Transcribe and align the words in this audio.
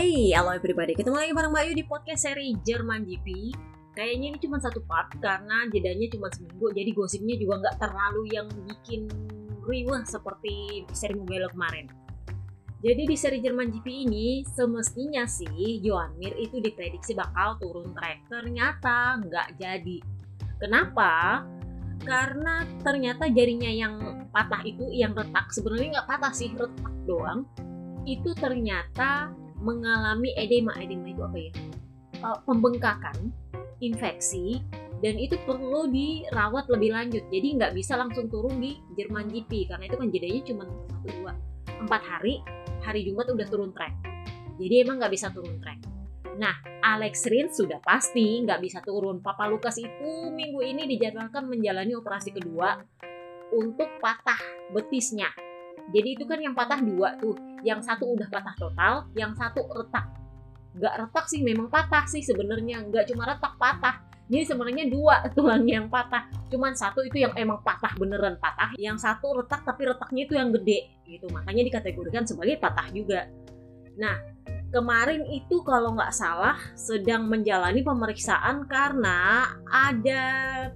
Hey, 0.00 0.32
halo 0.32 0.56
everybody. 0.56 0.96
Ketemu 0.96 1.12
lagi 1.12 1.32
bareng 1.36 1.52
Mbak 1.52 1.64
Yu 1.68 1.72
di 1.76 1.84
podcast 1.84 2.24
seri 2.24 2.56
Jerman 2.64 3.04
GP. 3.04 3.52
Kayaknya 3.92 4.26
ini 4.32 4.38
cuma 4.40 4.56
satu 4.56 4.80
part 4.88 5.12
karena 5.20 5.68
jedanya 5.68 6.08
cuma 6.08 6.32
seminggu, 6.32 6.72
jadi 6.72 6.88
gosipnya 6.96 7.36
juga 7.36 7.60
nggak 7.60 7.76
terlalu 7.76 8.32
yang 8.32 8.48
bikin 8.64 9.12
riwah 9.60 10.00
seperti 10.08 10.88
seri 10.96 11.20
Mugello 11.20 11.52
kemarin. 11.52 11.84
Jadi 12.80 13.02
di 13.12 13.12
seri 13.12 13.44
Jerman 13.44 13.68
GP 13.68 14.08
ini 14.08 14.40
semestinya 14.48 15.28
sih 15.28 15.84
Johan 15.84 16.16
Mir 16.16 16.32
itu 16.40 16.64
diprediksi 16.64 17.12
bakal 17.12 17.60
turun 17.60 17.92
track. 17.92 18.24
Ternyata 18.32 19.20
nggak 19.20 19.60
jadi. 19.60 20.00
Kenapa? 20.64 21.44
Karena 22.00 22.64
ternyata 22.80 23.28
jarinya 23.28 23.68
yang 23.68 24.24
patah 24.32 24.64
itu 24.64 24.88
yang 24.96 25.12
retak 25.12 25.52
sebenarnya 25.52 26.00
nggak 26.00 26.08
patah 26.08 26.32
sih 26.32 26.48
retak 26.56 26.94
doang 27.04 27.44
itu 28.08 28.32
ternyata 28.32 29.36
mengalami 29.60 30.32
edema. 30.34 30.74
Edema 30.80 31.06
itu 31.08 31.22
apa 31.22 31.38
ya? 31.38 31.52
Pembengkakan 32.44 33.32
infeksi 33.80 34.60
dan 35.00 35.16
itu 35.16 35.40
perlu 35.48 35.88
dirawat 35.88 36.68
lebih 36.68 36.92
lanjut. 36.92 37.24
Jadi 37.32 37.56
nggak 37.56 37.72
bisa 37.72 37.96
langsung 37.96 38.28
turun 38.28 38.60
di 38.60 38.76
Jerman 38.96 39.32
GP 39.32 39.72
karena 39.72 39.84
itu 39.88 39.96
kan 39.96 40.08
jedanya 40.12 40.40
cuma 40.44 40.62
satu 40.68 41.08
dua 41.20 41.32
empat 41.80 42.02
hari. 42.04 42.44
Hari 42.80 43.04
Jumat 43.04 43.28
udah 43.28 43.46
turun 43.48 43.72
track. 43.76 43.92
Jadi 44.60 44.74
emang 44.84 45.00
nggak 45.00 45.12
bisa 45.12 45.32
turun 45.32 45.56
track. 45.60 45.80
Nah 46.36 46.56
Alex 46.80 47.28
Rins 47.28 47.56
sudah 47.56 47.80
pasti 47.80 48.44
nggak 48.44 48.60
bisa 48.60 48.80
turun. 48.84 49.20
Papa 49.24 49.48
Lukas 49.48 49.76
itu 49.80 50.32
minggu 50.32 50.60
ini 50.64 50.88
dijadwalkan 50.88 51.48
menjalani 51.48 51.96
operasi 51.96 52.32
kedua 52.32 52.80
untuk 53.52 53.88
patah 54.00 54.40
betisnya 54.72 55.28
jadi 55.90 56.08
itu 56.14 56.24
kan 56.26 56.38
yang 56.38 56.54
patah 56.54 56.78
dua 56.78 57.18
tuh. 57.18 57.34
Yang 57.66 57.90
satu 57.90 58.14
udah 58.14 58.28
patah 58.30 58.54
total 58.56 58.94
yang 59.18 59.34
satu 59.34 59.66
retak. 59.74 60.06
Nggak 60.78 60.94
retak 61.06 61.24
sih 61.26 61.40
memang 61.42 61.66
patah 61.66 62.06
sih 62.06 62.22
sebenarnya. 62.22 62.86
Nggak 62.86 63.10
cuma 63.10 63.26
retak 63.26 63.58
patah. 63.58 64.06
Jadi 64.30 64.44
sebenarnya 64.46 64.86
dua 64.86 65.26
tulang 65.34 65.66
yang 65.66 65.90
patah. 65.90 66.30
Cuman 66.46 66.78
satu 66.78 67.02
itu 67.02 67.26
yang 67.26 67.34
emang 67.34 67.58
patah 67.66 67.90
beneran 67.98 68.38
patah. 68.38 68.78
Yang 68.78 69.02
satu 69.02 69.42
retak 69.42 69.66
tapi 69.66 69.90
retaknya 69.90 70.22
itu 70.30 70.34
yang 70.38 70.54
gede 70.54 71.02
gitu. 71.10 71.26
Makanya 71.34 71.62
dikategorikan 71.66 72.22
sebagai 72.22 72.62
patah 72.62 72.86
juga. 72.94 73.26
Nah 73.98 74.14
kemarin 74.70 75.26
itu 75.26 75.66
kalau 75.66 75.98
nggak 75.98 76.14
salah 76.14 76.54
sedang 76.78 77.26
menjalani 77.26 77.82
pemeriksaan 77.82 78.70
karena 78.70 79.50
ada 79.66 80.22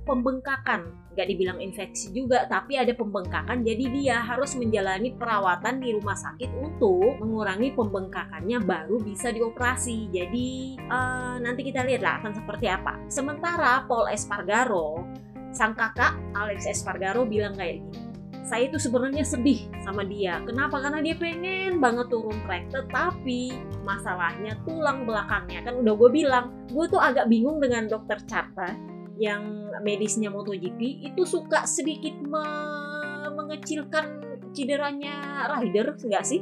pembengkakan 0.02 1.03
nggak 1.15 1.29
dibilang 1.31 1.59
infeksi 1.62 2.11
juga 2.11 2.45
tapi 2.51 2.75
ada 2.75 2.91
pembengkakan 2.93 3.62
jadi 3.62 3.84
dia 3.95 4.17
harus 4.20 4.59
menjalani 4.59 5.15
perawatan 5.15 5.79
di 5.79 5.95
rumah 5.95 6.19
sakit 6.19 6.51
untuk 6.59 7.23
mengurangi 7.23 7.70
pembengkakannya 7.73 8.59
baru 8.67 8.98
bisa 8.98 9.31
dioperasi 9.31 10.11
jadi 10.11 10.51
uh, 10.91 11.37
nanti 11.39 11.62
kita 11.70 11.87
lihat 11.87 12.03
lah 12.03 12.15
akan 12.20 12.35
seperti 12.35 12.67
apa 12.67 12.98
sementara 13.07 13.87
Paul 13.87 14.11
Espargaro 14.11 15.07
sang 15.55 15.79
kakak 15.79 16.19
Alex 16.35 16.67
Espargaro 16.67 17.23
bilang 17.23 17.55
kayak 17.55 17.79
gini 17.79 18.15
saya 18.45 18.69
itu 18.69 18.77
sebenarnya 18.77 19.25
sedih 19.25 19.65
sama 19.81 20.05
dia. 20.05 20.37
Kenapa? 20.45 20.77
Karena 20.77 21.01
dia 21.01 21.17
pengen 21.17 21.81
banget 21.81 22.12
turun 22.12 22.37
track, 22.45 22.69
tetapi 22.77 23.57
masalahnya 23.89 24.61
tulang 24.69 25.09
belakangnya. 25.09 25.65
Kan 25.65 25.81
udah 25.81 25.97
gue 25.97 26.11
bilang, 26.12 26.53
gue 26.69 26.85
tuh 26.92 27.01
agak 27.01 27.33
bingung 27.33 27.57
dengan 27.57 27.89
dokter 27.89 28.20
Carta 28.29 28.77
yang 29.15 29.70
medisnya 29.83 30.33
MotoGP 30.33 31.07
itu 31.07 31.23
suka 31.23 31.62
sedikit 31.65 32.15
me 32.23 32.45
mengecilkan 33.34 34.39
cederanya 34.55 35.47
rider 35.51 35.95
enggak 35.98 36.25
sih? 36.27 36.41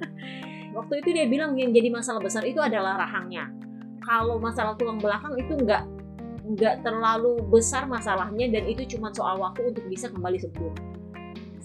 Waktu 0.76 0.94
itu 1.00 1.08
dia 1.12 1.26
bilang 1.28 1.56
yang 1.56 1.72
jadi 1.72 1.88
masalah 1.88 2.20
besar 2.20 2.44
itu 2.44 2.60
adalah 2.60 3.00
rahangnya. 3.00 3.48
Kalau 4.04 4.36
masalah 4.36 4.76
tulang 4.76 5.00
belakang 5.00 5.36
itu 5.40 5.56
enggak 5.56 5.84
nggak 6.46 6.86
terlalu 6.86 7.42
besar 7.50 7.90
masalahnya 7.90 8.46
dan 8.46 8.70
itu 8.70 8.96
cuma 8.96 9.10
soal 9.10 9.42
waktu 9.42 9.66
untuk 9.66 9.82
bisa 9.90 10.06
kembali 10.06 10.38
sembuh 10.38 10.96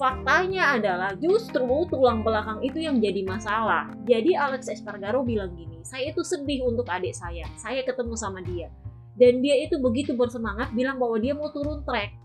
faktanya 0.01 0.81
adalah 0.81 1.13
justru 1.13 1.85
tulang 1.85 2.25
belakang 2.25 2.57
itu 2.65 2.81
yang 2.81 2.97
jadi 2.97 3.21
masalah. 3.21 3.93
Jadi 4.09 4.33
Alex 4.33 4.65
Espargaro 4.65 5.21
bilang 5.21 5.53
gini, 5.53 5.77
saya 5.85 6.09
itu 6.09 6.25
sedih 6.25 6.65
untuk 6.65 6.89
adik 6.89 7.13
saya. 7.13 7.45
Saya 7.61 7.85
ketemu 7.85 8.17
sama 8.17 8.41
dia. 8.41 8.73
Dan 9.15 9.43
dia 9.43 9.59
itu 9.59 9.77
begitu 9.79 10.15
bersemangat 10.15 10.71
bilang 10.71 10.97
bahwa 10.99 11.19
dia 11.19 11.35
mau 11.35 11.51
turun 11.51 11.83
trek. 11.83 12.15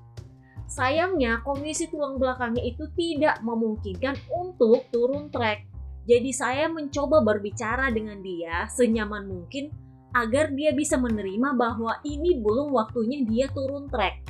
Sayangnya 0.66 1.46
kondisi 1.46 1.86
tulang 1.90 2.18
belakangnya 2.18 2.62
itu 2.62 2.90
tidak 2.98 3.38
memungkinkan 3.42 4.18
untuk 4.34 4.86
turun 4.90 5.30
trek. 5.30 5.66
Jadi 6.06 6.30
saya 6.30 6.70
mencoba 6.70 7.22
berbicara 7.22 7.90
dengan 7.90 8.22
dia 8.22 8.70
senyaman 8.70 9.26
mungkin 9.26 9.70
agar 10.14 10.54
dia 10.54 10.70
bisa 10.70 10.94
menerima 10.98 11.54
bahwa 11.58 11.98
ini 12.06 12.38
belum 12.38 12.70
waktunya 12.72 13.26
dia 13.26 13.46
turun 13.50 13.90
trek 13.90 14.26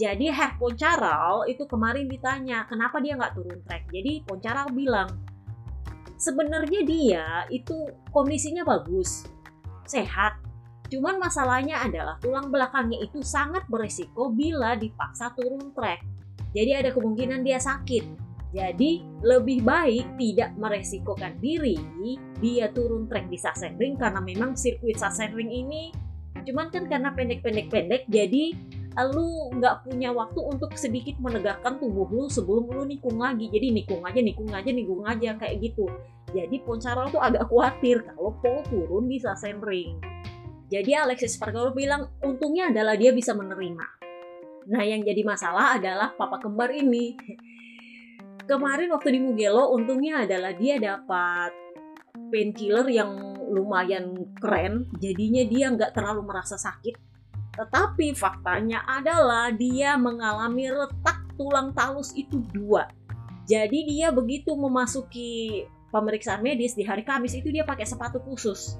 jadi 0.00 0.32
Herr 0.32 0.56
Poncaral 0.56 1.44
itu 1.44 1.68
kemarin 1.68 2.08
ditanya 2.08 2.64
kenapa 2.64 3.04
dia 3.04 3.20
nggak 3.20 3.36
turun 3.36 3.60
track. 3.68 3.84
Jadi 3.92 4.24
Poncaral 4.24 4.72
bilang 4.72 5.12
sebenarnya 6.16 6.80
dia 6.88 7.24
itu 7.52 7.76
kondisinya 8.08 8.64
bagus, 8.64 9.28
sehat. 9.84 10.40
Cuman 10.90 11.22
masalahnya 11.22 11.78
adalah 11.80 12.18
tulang 12.18 12.50
belakangnya 12.50 12.98
itu 13.06 13.22
sangat 13.22 13.62
beresiko 13.70 14.34
bila 14.34 14.74
dipaksa 14.74 15.30
turun 15.38 15.70
track. 15.70 16.02
Jadi 16.50 16.70
ada 16.74 16.90
kemungkinan 16.90 17.46
dia 17.46 17.62
sakit. 17.62 18.04
Jadi 18.50 19.06
lebih 19.22 19.62
baik 19.62 20.18
tidak 20.18 20.50
meresikokan 20.58 21.38
diri 21.38 21.78
dia 22.42 22.66
turun 22.74 23.06
track 23.06 23.30
di 23.30 23.38
Sachsenring 23.38 23.94
karena 23.94 24.18
memang 24.18 24.58
sirkuit 24.58 24.98
Sachsenring 24.98 25.46
ini 25.46 25.94
cuman 26.40 26.72
kan 26.72 26.88
karena 26.88 27.12
pendek-pendek-pendek 27.12 28.08
jadi 28.08 28.56
lu 29.12 29.54
nggak 29.60 29.86
punya 29.86 30.10
waktu 30.10 30.40
untuk 30.40 30.72
sedikit 30.72 31.20
menegakkan 31.20 31.76
tubuh 31.78 32.08
lu 32.08 32.32
sebelum 32.32 32.64
lu 32.72 32.88
nikung 32.88 33.20
lagi 33.20 33.52
jadi 33.52 33.70
nikung 33.70 34.02
aja 34.02 34.18
nikung 34.24 34.50
aja 34.50 34.70
nikung 34.72 35.04
aja 35.04 35.36
kayak 35.36 35.60
gitu 35.62 35.86
jadi 36.30 36.62
Poncaral 36.62 37.10
tuh 37.10 37.18
agak 37.18 37.50
khawatir 37.50 38.06
kalau 38.06 38.34
Paul 38.38 38.62
turun 38.70 39.10
di 39.10 39.18
ring. 39.66 39.98
Jadi 40.70 41.04
Alexis 41.04 41.34
Spargaro 41.34 41.74
bilang 41.74 42.14
untungnya 42.22 42.70
adalah 42.70 42.94
dia 42.94 43.10
bisa 43.10 43.34
menerima 43.34 43.86
nah 44.70 44.82
yang 44.86 45.02
jadi 45.02 45.26
masalah 45.26 45.76
adalah 45.76 46.14
papa 46.14 46.38
kembar 46.38 46.70
ini 46.70 47.18
kemarin 48.46 48.94
waktu 48.94 49.18
di 49.18 49.20
Mugello 49.20 49.74
untungnya 49.74 50.24
adalah 50.24 50.54
dia 50.54 50.78
dapat 50.78 51.50
painkiller 52.30 52.86
yang 52.86 53.10
lumayan 53.50 54.30
keren 54.38 54.86
jadinya 55.02 55.42
dia 55.42 55.66
nggak 55.74 55.90
terlalu 55.90 56.22
merasa 56.22 56.54
sakit 56.54 57.10
tetapi 57.50 58.14
faktanya 58.14 58.86
adalah 58.86 59.50
dia 59.50 59.98
mengalami 59.98 60.70
retak 60.70 61.34
tulang 61.34 61.74
talus 61.74 62.14
itu 62.14 62.40
dua. 62.54 62.86
Jadi 63.44 63.84
dia 63.84 64.14
begitu 64.14 64.54
memasuki 64.54 65.64
pemeriksaan 65.90 66.44
medis 66.44 66.78
di 66.78 66.86
hari 66.86 67.02
Kamis 67.02 67.34
itu 67.34 67.50
dia 67.50 67.66
pakai 67.66 67.82
sepatu 67.82 68.22
khusus. 68.22 68.78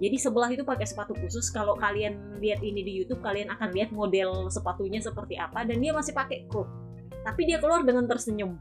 Jadi 0.00 0.16
sebelah 0.16 0.48
itu 0.48 0.64
pakai 0.64 0.88
sepatu 0.88 1.12
khusus. 1.12 1.52
Kalau 1.52 1.76
kalian 1.76 2.40
lihat 2.40 2.64
ini 2.64 2.80
di 2.80 2.92
YouTube, 3.04 3.20
kalian 3.20 3.52
akan 3.52 3.68
lihat 3.76 3.92
model 3.92 4.48
sepatunya 4.48 4.98
seperti 4.98 5.36
apa 5.36 5.68
dan 5.68 5.76
dia 5.76 5.92
masih 5.92 6.16
pakai 6.16 6.48
kruk. 6.48 6.66
Tapi 7.20 7.44
dia 7.44 7.60
keluar 7.60 7.84
dengan 7.84 8.08
tersenyum. 8.08 8.56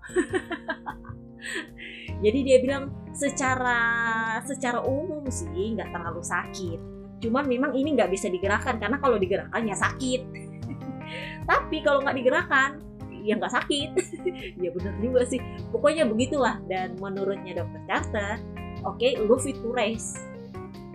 Jadi 2.24 2.40
dia 2.44 2.60
bilang 2.60 2.92
secara 3.16 3.80
secara 4.44 4.84
umum 4.84 5.24
sih 5.32 5.72
nggak 5.80 5.96
terlalu 5.96 6.20
sakit 6.20 7.00
Cuman 7.20 7.46
memang 7.46 7.76
ini 7.76 7.94
nggak 7.96 8.12
bisa 8.12 8.32
digerakkan 8.32 8.80
karena 8.80 8.98
kalau 8.98 9.20
digerakkan 9.20 9.68
ya 9.68 9.76
sakit. 9.76 10.22
Tapi 11.50 11.78
kalau 11.84 12.00
nggak 12.04 12.16
digerakkan 12.16 12.80
ya 13.24 13.36
nggak 13.36 13.52
sakit. 13.52 13.90
ya 14.64 14.70
benar 14.72 14.96
juga 15.04 15.22
sih. 15.28 15.40
Pokoknya 15.70 16.08
begitulah 16.08 16.64
dan 16.72 16.96
menurutnya 16.98 17.60
dokter 17.60 17.82
Carter, 17.86 18.36
oke 18.88 19.04
okay, 19.04 19.20
fit 19.44 19.60
to 19.60 19.70
race. 19.76 20.16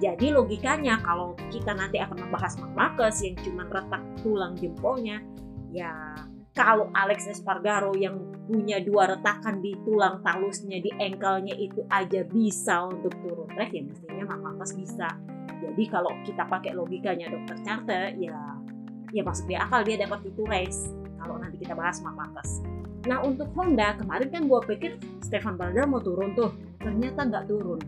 Jadi 0.03 0.35
logikanya 0.35 0.99
kalau 1.01 1.39
kita 1.55 1.71
nanti 1.71 2.03
akan 2.03 2.27
membahas 2.27 2.59
Marcus 2.75 3.23
yang 3.23 3.39
cuma 3.47 3.63
retak 3.71 4.03
tulang 4.21 4.59
jempolnya, 4.59 5.23
ya 5.71 6.19
kalau 6.55 6.91
Alex 6.95 7.31
Espargaro 7.31 7.95
yang 7.95 8.19
punya 8.51 8.83
dua 8.83 9.15
retakan 9.15 9.63
di 9.63 9.75
tulang 9.87 10.23
talusnya 10.23 10.83
di 10.83 10.91
engkelnya 10.99 11.55
itu 11.55 11.87
aja 11.91 12.27
bisa 12.27 12.91
untuk 12.91 13.15
turun 13.23 13.49
track 13.55 13.71
ya 13.71 13.83
mestinya 13.87 14.25
Marcus 14.35 14.75
bisa 14.77 15.09
jadi 15.65 15.85
kalau 15.89 16.13
kita 16.23 16.45
pakai 16.45 16.77
logikanya 16.77 17.33
dokter 17.33 17.57
Carter, 17.65 18.13
ya 18.21 18.37
ya 19.15 19.23
masuk 19.23 19.47
di 19.47 19.57
akal 19.57 19.81
dia 19.87 19.97
dapat 19.97 20.27
itu 20.27 20.43
race. 20.45 20.91
Kalau 21.17 21.41
nanti 21.41 21.57
kita 21.63 21.73
bahas 21.73 22.03
Mark. 22.05 22.37
Nah 23.05 23.21
untuk 23.25 23.49
Honda 23.57 23.97
kemarin 23.97 24.29
kan 24.33 24.43
gue 24.49 24.61
pikir 24.75 24.93
Stefan 25.25 25.57
Balda 25.57 25.89
mau 25.89 26.01
turun 26.01 26.37
tuh, 26.37 26.53
ternyata 26.81 27.25
nggak 27.25 27.45
turun. 27.49 27.81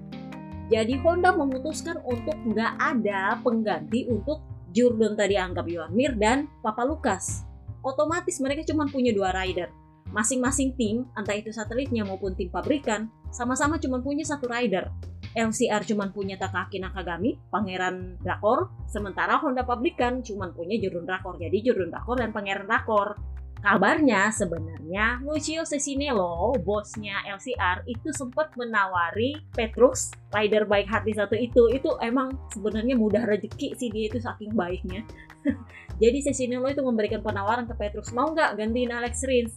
Jadi 0.66 0.98
Honda 0.98 1.30
memutuskan 1.30 2.02
untuk 2.02 2.34
nggak 2.34 2.72
ada 2.78 3.38
pengganti 3.40 4.10
untuk 4.10 4.42
Jordan 4.74 5.14
tadi 5.14 5.38
anggap 5.38 5.64
Johan 5.70 5.94
Mir 5.94 6.12
dan 6.18 6.50
Papa 6.60 6.82
Lukas. 6.82 7.46
Otomatis 7.86 8.42
mereka 8.42 8.66
cuma 8.66 8.90
punya 8.90 9.14
dua 9.14 9.30
rider. 9.30 9.70
Masing-masing 10.10 10.74
tim, 10.74 11.06
entah 11.14 11.34
itu 11.34 11.50
satelitnya 11.54 12.06
maupun 12.06 12.34
tim 12.34 12.50
pabrikan, 12.50 13.10
sama-sama 13.30 13.78
cuma 13.78 14.02
punya 14.02 14.22
satu 14.22 14.46
rider 14.46 14.90
LCR 15.36 15.84
cuma 15.84 16.08
punya 16.08 16.40
Takaki 16.40 16.80
Nakagami, 16.80 17.36
pangeran 17.52 18.16
drakor, 18.24 18.72
sementara 18.88 19.36
Honda 19.36 19.68
Pabrikan 19.68 20.24
cuma 20.24 20.48
punya 20.48 20.80
Jurun 20.80 21.04
Drakor. 21.04 21.36
Jadi 21.36 21.60
Jurun 21.60 21.92
Drakor 21.92 22.16
dan 22.16 22.32
pangeran 22.32 22.64
drakor. 22.64 23.20
Kabarnya 23.56 24.28
sebenarnya 24.30 25.24
Lucio 25.24 25.64
Cesinello, 25.64 26.54
bosnya 26.60 27.24
LCR, 27.24 27.88
itu 27.88 28.12
sempat 28.12 28.52
menawari 28.54 29.40
Petrus, 29.56 30.12
rider 30.30 30.68
baik 30.68 30.86
hati 30.86 31.16
satu 31.16 31.34
itu. 31.34 31.72
Itu 31.72 31.96
emang 32.04 32.36
sebenarnya 32.52 32.94
mudah 32.94 33.24
rezeki 33.24 33.74
sih 33.74 33.88
dia 33.88 34.12
itu 34.12 34.20
saking 34.20 34.52
baiknya. 34.52 35.02
Jadi 36.02 36.18
Cesinello 36.30 36.68
itu 36.68 36.84
memberikan 36.84 37.24
penawaran 37.24 37.64
ke 37.64 37.74
Petrus, 37.74 38.12
mau 38.12 38.28
nggak 38.30 38.60
gantiin 38.60 38.92
Alex 38.92 39.24
Rins? 39.24 39.54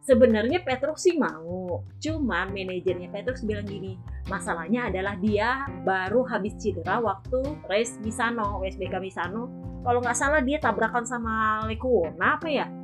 Sebenarnya 0.00 0.64
Petrus 0.64 1.06
sih 1.06 1.14
mau, 1.20 1.84
cuman 2.00 2.50
manajernya 2.50 3.12
Petrus 3.12 3.44
bilang 3.44 3.68
gini, 3.68 4.00
masalahnya 4.32 4.88
adalah 4.88 5.14
dia 5.20 5.68
baru 5.84 6.24
habis 6.24 6.56
cedera 6.56 6.98
waktu 6.98 7.40
race 7.68 8.00
Misano, 8.00 8.58
WSBK 8.64 8.96
Misano. 8.96 9.46
Kalau 9.84 10.00
nggak 10.00 10.16
salah 10.18 10.40
dia 10.40 10.56
tabrakan 10.56 11.04
sama 11.04 11.64
Lekuona 11.68 12.40
apa 12.40 12.48
ya? 12.48 12.79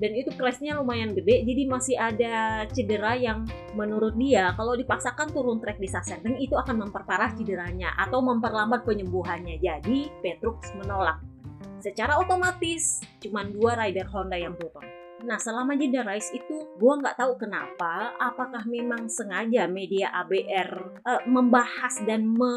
Dan 0.00 0.16
itu 0.16 0.32
crashnya 0.32 0.80
lumayan 0.80 1.12
gede, 1.12 1.44
jadi 1.44 1.62
masih 1.68 1.96
ada 2.00 2.64
cedera 2.72 3.12
yang 3.20 3.44
menurut 3.76 4.16
dia 4.16 4.56
kalau 4.56 4.72
dipaksakan 4.72 5.28
turun 5.28 5.60
trek 5.60 5.76
di 5.76 5.84
Sachsenring 5.92 6.40
itu 6.40 6.56
akan 6.56 6.88
memperparah 6.88 7.36
cederanya 7.36 7.92
atau 8.00 8.24
memperlambat 8.24 8.88
penyembuhannya. 8.88 9.60
Jadi 9.60 10.08
Petrus 10.24 10.72
menolak. 10.80 11.20
Secara 11.84 12.16
otomatis, 12.16 13.04
cuma 13.20 13.44
dua 13.44 13.76
rider 13.76 14.08
Honda 14.08 14.40
yang 14.40 14.56
turun. 14.56 14.84
Nah 15.20 15.36
selama 15.36 15.76
jeda 15.76 16.00
race 16.00 16.32
itu 16.32 16.64
gue 16.80 16.94
nggak 16.96 17.20
tahu 17.20 17.36
kenapa 17.36 18.16
apakah 18.16 18.64
memang 18.64 19.04
sengaja 19.12 19.68
media 19.68 20.08
ABR 20.16 20.70
uh, 21.04 21.20
eh, 21.20 21.22
membahas 21.28 22.00
dan 22.08 22.24
me 22.24 22.56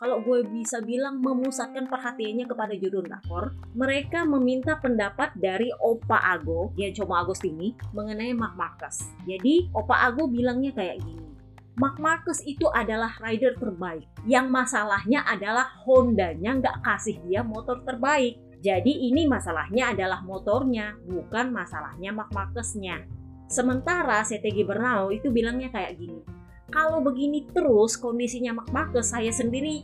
kalau 0.00 0.24
gue 0.24 0.48
bisa 0.48 0.80
bilang 0.80 1.20
memusatkan 1.20 1.84
perhatiannya 1.84 2.48
kepada 2.48 2.72
judul 2.72 3.04
rakor, 3.04 3.52
mereka 3.76 4.24
meminta 4.24 4.80
pendapat 4.80 5.36
dari 5.36 5.68
Opa 5.76 6.16
Ago, 6.24 6.72
yang 6.80 6.96
cuma 6.96 7.20
Agostini, 7.20 7.76
mengenai 7.92 8.32
Mark 8.32 8.56
Marcus. 8.56 9.12
Jadi 9.28 9.68
Opa 9.76 10.08
Ago 10.08 10.24
bilangnya 10.24 10.72
kayak 10.72 11.04
gini, 11.04 11.28
Mark 11.76 12.00
Marcus 12.00 12.40
itu 12.48 12.64
adalah 12.72 13.12
rider 13.20 13.52
terbaik. 13.60 14.08
Yang 14.24 14.48
masalahnya 14.48 15.20
adalah 15.28 15.68
Hondanya 15.84 16.56
nggak 16.56 16.80
kasih 16.80 17.20
dia 17.28 17.44
motor 17.44 17.84
terbaik. 17.84 18.40
Jadi 18.64 19.04
ini 19.12 19.28
masalahnya 19.28 19.92
adalah 19.92 20.24
motornya, 20.24 20.96
bukan 21.04 21.52
masalahnya 21.52 22.08
Mark 22.08 22.32
Marquez-nya. 22.32 23.04
Sementara 23.52 24.24
CTG 24.24 24.64
Bernau 24.64 25.12
itu 25.12 25.28
bilangnya 25.28 25.68
kayak 25.68 26.00
gini, 26.00 26.24
kalau 26.70 27.02
begini 27.02 27.46
terus 27.50 27.98
kondisinya 27.98 28.54
Marquez, 28.70 29.10
saya 29.10 29.30
sendiri 29.34 29.82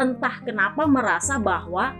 entah 0.00 0.40
kenapa 0.42 0.88
merasa 0.88 1.36
bahwa 1.36 1.94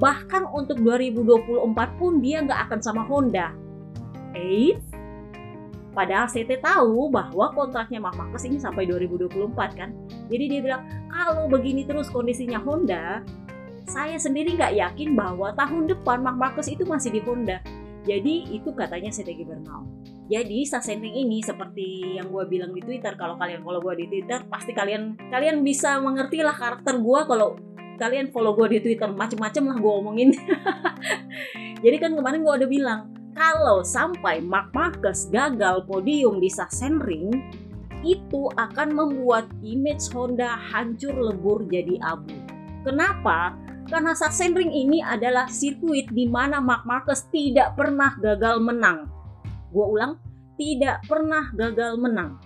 bahkan 0.00 0.48
untuk 0.50 0.80
2024 0.82 2.00
pun 2.00 2.18
dia 2.18 2.42
nggak 2.42 2.60
akan 2.68 2.80
sama 2.82 3.02
Honda. 3.06 3.54
Eh, 4.34 4.74
padahal 5.94 6.26
CT 6.26 6.58
tahu 6.58 7.12
bahwa 7.12 7.54
kontraknya 7.54 8.02
Mark 8.02 8.18
Marquez 8.18 8.48
ini 8.48 8.58
sampai 8.58 8.88
2024 8.90 9.78
kan. 9.78 9.94
Jadi 10.26 10.44
dia 10.50 10.60
bilang 10.64 10.82
kalau 11.12 11.46
begini 11.46 11.86
terus 11.86 12.10
kondisinya 12.10 12.58
Honda, 12.58 13.22
saya 13.84 14.16
sendiri 14.16 14.56
nggak 14.56 14.74
yakin 14.74 15.12
bahwa 15.12 15.52
tahun 15.52 15.86
depan 15.92 16.24
Marcus 16.24 16.72
itu 16.72 16.88
masih 16.88 17.12
di 17.12 17.20
Honda. 17.22 17.60
Jadi 18.04 18.52
itu 18.52 18.72
katanya 18.72 19.08
strategi 19.12 19.44
Bernal. 19.44 19.84
Jadi 20.24 20.64
Sasending 20.64 21.12
ini 21.12 21.44
seperti 21.44 22.16
yang 22.16 22.32
gue 22.32 22.44
bilang 22.48 22.72
di 22.72 22.80
Twitter, 22.80 23.12
kalau 23.12 23.36
kalian 23.36 23.60
follow 23.60 23.84
gue 23.84 24.04
di 24.04 24.06
Twitter, 24.08 24.40
pasti 24.48 24.72
kalian 24.72 25.20
kalian 25.28 25.60
bisa 25.60 26.00
mengerti 26.00 26.40
lah 26.40 26.56
karakter 26.56 26.96
gue 26.96 27.20
kalau 27.28 27.60
kalian 28.00 28.32
follow 28.32 28.56
gue 28.56 28.78
di 28.78 28.80
Twitter 28.80 29.12
macem-macem 29.12 29.68
lah 29.68 29.76
gue 29.76 29.92
omongin. 29.92 30.32
Jadi 31.84 31.96
kan 32.00 32.16
kemarin 32.16 32.40
gue 32.40 32.54
udah 32.64 32.70
bilang 32.70 33.00
kalau 33.36 33.84
sampai 33.84 34.40
Mark 34.40 34.72
Marcus 34.72 35.28
gagal 35.28 35.84
podium 35.84 36.40
di 36.40 36.48
Sachsenring 36.48 37.28
itu 38.00 38.48
akan 38.56 38.96
membuat 38.96 39.48
image 39.60 40.08
Honda 40.12 40.56
hancur 40.56 41.12
lebur 41.12 41.64
jadi 41.68 41.96
abu. 42.04 42.36
Kenapa? 42.84 43.56
Karena 43.88 44.12
Sachsenring 44.12 44.72
ini 44.72 45.00
adalah 45.00 45.48
sirkuit 45.48 46.08
di 46.12 46.28
mana 46.28 46.60
Mark 46.60 46.84
Marquez 46.88 47.28
tidak 47.32 47.76
pernah 47.76 48.12
gagal 48.20 48.60
menang. 48.60 49.13
Gue 49.74 49.86
ulang, 49.98 50.22
tidak 50.54 51.02
pernah 51.10 51.50
gagal 51.50 51.98
menang. 51.98 52.38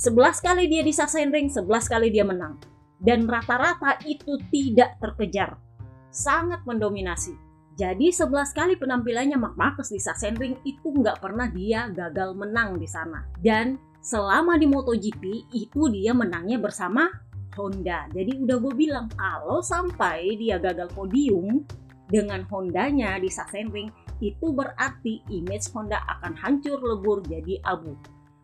11 0.00 0.40
kali 0.40 0.64
dia 0.72 0.80
di 0.80 0.92
Sachsenring, 0.92 1.52
11 1.52 1.68
kali 1.92 2.08
dia 2.08 2.24
menang. 2.24 2.56
Dan 2.96 3.28
rata-rata 3.28 4.00
itu 4.08 4.40
tidak 4.48 4.96
terkejar. 4.96 5.60
Sangat 6.08 6.64
mendominasi. 6.64 7.36
Jadi 7.76 8.08
11 8.08 8.56
kali 8.56 8.80
penampilannya 8.80 9.36
Mark 9.36 9.56
Marquez 9.60 9.92
di 9.92 10.00
Sachsenring 10.00 10.64
itu 10.64 10.96
nggak 10.96 11.20
pernah 11.20 11.44
dia 11.52 11.92
gagal 11.92 12.32
menang 12.32 12.80
di 12.80 12.88
sana. 12.88 13.20
Dan 13.36 13.76
selama 14.00 14.56
di 14.56 14.64
MotoGP 14.64 15.52
itu 15.52 15.82
dia 15.92 16.16
menangnya 16.16 16.56
bersama 16.56 17.04
Honda. 17.52 18.08
Jadi 18.16 18.32
udah 18.48 18.56
gue 18.64 18.74
bilang 18.76 19.12
kalau 19.12 19.60
sampai 19.60 20.40
dia 20.40 20.56
gagal 20.56 20.88
podium 20.96 21.68
dengan 22.08 22.44
Hondanya 22.48 23.20
di 23.20 23.28
Sachsenring 23.28 24.05
itu 24.20 24.52
berarti 24.52 25.20
image 25.28 25.68
Honda 25.76 26.00
akan 26.18 26.32
hancur 26.40 26.80
lebur 26.80 27.20
jadi 27.24 27.60
abu. 27.64 27.96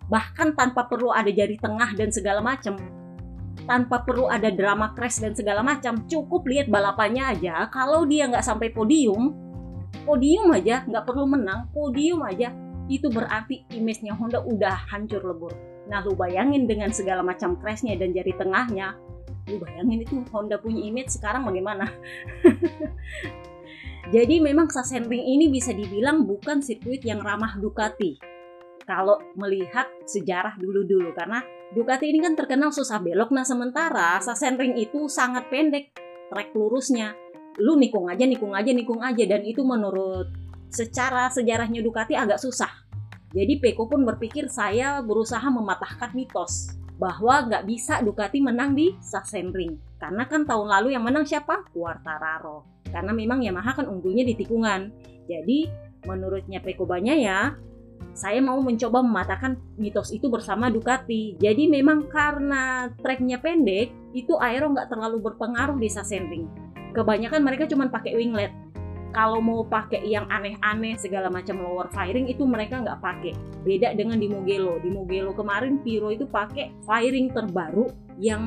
Bahkan 0.08 0.58
tanpa 0.58 0.90
perlu 0.90 1.08
ada 1.08 1.30
jari 1.32 1.56
tengah 1.56 1.96
dan 1.96 2.12
segala 2.12 2.44
macam. 2.44 2.76
Tanpa 3.62 4.02
perlu 4.02 4.26
ada 4.26 4.50
drama 4.50 4.92
crash 4.92 5.22
dan 5.22 5.32
segala 5.32 5.62
macam. 5.62 6.04
Cukup 6.10 6.44
lihat 6.50 6.66
balapannya 6.68 7.38
aja. 7.38 7.70
Kalau 7.70 8.04
dia 8.04 8.26
nggak 8.28 8.44
sampai 8.44 8.74
podium, 8.74 9.32
podium 10.04 10.50
aja 10.52 10.84
nggak 10.84 11.04
perlu 11.06 11.24
menang, 11.30 11.70
podium 11.70 12.26
aja 12.26 12.50
itu 12.90 13.06
berarti 13.08 13.64
image-nya 13.72 14.12
Honda 14.18 14.42
udah 14.42 14.90
hancur 14.90 15.22
lebur. 15.22 15.54
Nah, 15.86 16.02
lu 16.02 16.18
bayangin 16.18 16.66
dengan 16.66 16.90
segala 16.90 17.22
macam 17.22 17.56
crashnya 17.56 17.94
dan 17.96 18.10
jari 18.12 18.34
tengahnya, 18.34 18.98
lu 19.48 19.56
bayangin 19.62 20.02
itu 20.02 20.20
Honda 20.34 20.58
punya 20.58 20.82
image 20.82 21.14
sekarang 21.14 21.46
bagaimana? 21.46 21.86
Jadi 24.10 24.42
memang 24.42 24.66
Sachsenring 24.66 25.22
ini 25.22 25.46
bisa 25.52 25.70
dibilang 25.70 26.26
bukan 26.26 26.58
sirkuit 26.58 27.06
yang 27.06 27.22
ramah 27.22 27.54
Ducati. 27.60 28.18
Kalau 28.82 29.22
melihat 29.38 29.86
sejarah 30.08 30.58
dulu-dulu 30.58 31.14
karena 31.14 31.38
Ducati 31.70 32.10
ini 32.10 32.18
kan 32.18 32.34
terkenal 32.34 32.74
susah 32.74 32.98
belok. 32.98 33.30
Nah 33.30 33.46
sementara 33.46 34.18
Sachsenring 34.18 34.74
itu 34.74 35.06
sangat 35.06 35.46
pendek 35.52 35.94
trek 36.32 36.50
lurusnya. 36.56 37.14
Lu 37.62 37.78
nikung 37.78 38.08
aja, 38.08 38.26
nikung 38.26 38.56
aja, 38.56 38.72
nikung 38.74 39.04
aja 39.04 39.22
dan 39.28 39.44
itu 39.46 39.62
menurut 39.62 40.32
secara 40.72 41.30
sejarahnya 41.30 41.84
Ducati 41.84 42.16
agak 42.16 42.40
susah 42.40 42.82
jadi 43.32 43.56
Peko 43.58 43.88
pun 43.88 44.04
berpikir 44.04 44.52
saya 44.52 45.00
berusaha 45.00 45.42
mematahkan 45.48 46.12
mitos 46.12 46.76
bahwa 47.00 47.48
nggak 47.48 47.64
bisa 47.64 48.04
Ducati 48.04 48.44
menang 48.44 48.76
di 48.76 48.92
Sachsenring. 49.00 49.96
Karena 49.96 50.28
kan 50.28 50.44
tahun 50.44 50.68
lalu 50.68 50.92
yang 50.92 51.02
menang 51.08 51.24
siapa? 51.24 51.64
Quartararo. 51.72 52.81
Karena 52.92 53.16
memang 53.16 53.40
Yamaha 53.40 53.82
kan 53.82 53.88
unggulnya 53.88 54.22
di 54.22 54.36
tikungan. 54.36 54.92
Jadi 55.26 55.66
menurutnya 56.04 56.60
Peko 56.60 56.84
ya, 57.00 57.56
saya 58.12 58.38
mau 58.44 58.60
mencoba 58.60 59.00
mematahkan 59.00 59.56
mitos 59.80 60.12
itu 60.12 60.28
bersama 60.28 60.68
Ducati. 60.68 61.40
Jadi 61.40 61.66
memang 61.72 62.06
karena 62.12 62.92
treknya 63.00 63.40
pendek, 63.40 63.90
itu 64.12 64.36
aero 64.36 64.68
nggak 64.68 64.92
terlalu 64.92 65.32
berpengaruh 65.32 65.80
di 65.80 65.88
Sachsenring. 65.88 66.46
Kebanyakan 66.92 67.40
mereka 67.40 67.64
cuma 67.64 67.88
pakai 67.88 68.12
winglet 68.12 68.52
kalau 69.12 69.44
mau 69.44 69.62
pakai 69.62 70.02
yang 70.08 70.24
aneh-aneh 70.32 70.96
segala 70.96 71.28
macam 71.28 71.60
lower 71.60 71.92
firing 71.92 72.26
itu 72.32 72.48
mereka 72.48 72.80
nggak 72.80 72.98
pakai 72.98 73.36
beda 73.62 73.92
dengan 73.92 74.16
di 74.16 74.26
Mugello 74.26 74.80
di 74.80 74.88
Mugello 74.88 75.36
kemarin 75.36 75.78
Piro 75.84 76.08
itu 76.08 76.24
pakai 76.24 76.72
firing 76.88 77.30
terbaru 77.30 77.92
yang 78.18 78.42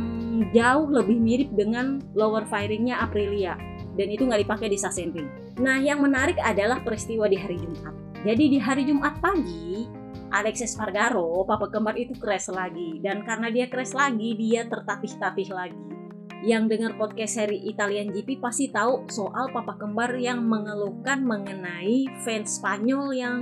jauh 0.51 0.89
lebih 0.89 1.21
mirip 1.21 1.49
dengan 1.53 2.01
lower 2.17 2.43
firingnya 2.49 2.99
Aprilia 2.99 3.55
dan 3.95 4.07
itu 4.11 4.27
nggak 4.27 4.43
dipakai 4.43 4.67
di 4.69 4.77
Sachsenring 4.77 5.59
nah 5.59 5.79
yang 5.79 6.03
menarik 6.03 6.37
adalah 6.39 6.83
peristiwa 6.83 7.25
di 7.25 7.39
hari 7.39 7.57
Jumat 7.59 7.95
jadi 8.21 8.43
di 8.45 8.59
hari 8.59 8.83
Jumat 8.87 9.19
pagi 9.21 9.87
Alexis 10.35 10.75
Fargaro, 10.75 11.47
papa 11.47 11.71
kembar 11.71 11.95
itu 11.95 12.11
crash 12.19 12.51
lagi 12.51 12.99
dan 12.99 13.23
karena 13.23 13.47
dia 13.47 13.71
crash 13.71 13.95
lagi 13.95 14.35
dia 14.35 14.67
tertatih-tatih 14.67 15.47
lagi 15.53 15.85
yang 16.45 16.69
dengar 16.69 16.93
podcast 16.99 17.41
seri 17.41 17.57
Italian 17.65 18.13
GP 18.13 18.37
pasti 18.37 18.69
tahu 18.69 19.09
soal 19.09 19.49
papa 19.49 19.81
kembar 19.81 20.13
yang 20.13 20.45
mengeluhkan 20.45 21.25
mengenai 21.25 22.05
fans 22.21 22.61
Spanyol 22.61 23.17
yang 23.17 23.39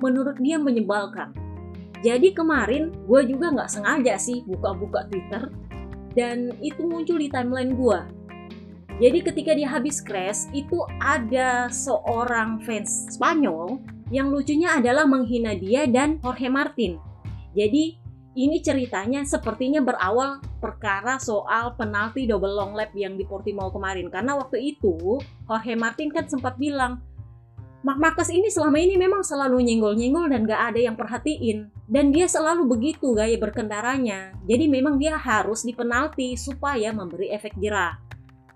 menurut 0.00 0.40
dia 0.40 0.56
menyebalkan. 0.56 1.36
Jadi 2.00 2.32
kemarin 2.32 2.96
gue 3.04 3.20
juga 3.28 3.52
nggak 3.52 3.72
sengaja 3.72 4.16
sih 4.16 4.40
buka-buka 4.48 5.04
Twitter 5.12 5.52
dan 6.16 6.56
itu 6.64 6.80
muncul 6.88 7.20
di 7.20 7.28
timeline 7.28 7.76
gue. 7.76 8.00
Jadi 8.96 9.18
ketika 9.20 9.52
dia 9.52 9.68
habis 9.68 10.00
crash 10.00 10.48
itu 10.56 10.80
ada 10.96 11.68
seorang 11.68 12.64
fans 12.64 13.12
Spanyol 13.12 13.76
yang 14.08 14.32
lucunya 14.32 14.80
adalah 14.80 15.04
menghina 15.04 15.52
dia 15.52 15.84
dan 15.84 16.16
Jorge 16.24 16.48
Martin. 16.48 16.96
Jadi 17.52 18.00
Ini 18.36 18.60
ceritanya 18.60 19.24
sepertinya 19.24 19.80
berawal 19.80 20.44
perkara 20.60 21.16
soal 21.16 21.72
penalti 21.72 22.28
double 22.28 22.52
long 22.52 22.76
lap 22.76 22.92
yang 22.92 23.16
di 23.16 23.24
Portimao 23.24 23.72
kemarin. 23.72 24.12
Karena 24.12 24.36
waktu 24.36 24.76
itu 24.76 25.16
Jorge 25.48 25.72
Martin 25.72 26.12
kan 26.12 26.28
sempat 26.28 26.60
bilang, 26.60 27.00
Mark 27.80 27.96
Marcus 27.96 28.28
ini 28.28 28.52
selama 28.52 28.76
ini 28.76 29.00
memang 29.00 29.24
selalu 29.24 29.64
nyenggol-nyenggol 29.64 30.28
dan 30.28 30.44
gak 30.44 30.62
ada 30.68 30.80
yang 30.84 31.00
perhatiin. 31.00 31.72
Dan 31.88 32.12
dia 32.12 32.28
selalu 32.28 32.68
begitu 32.68 33.16
gaya 33.16 33.40
berkendaranya. 33.40 34.36
Jadi 34.44 34.68
memang 34.68 35.00
dia 35.00 35.16
harus 35.16 35.64
dipenalti 35.64 36.36
supaya 36.36 36.92
memberi 36.92 37.32
efek 37.32 37.56
jerah. 37.56 38.05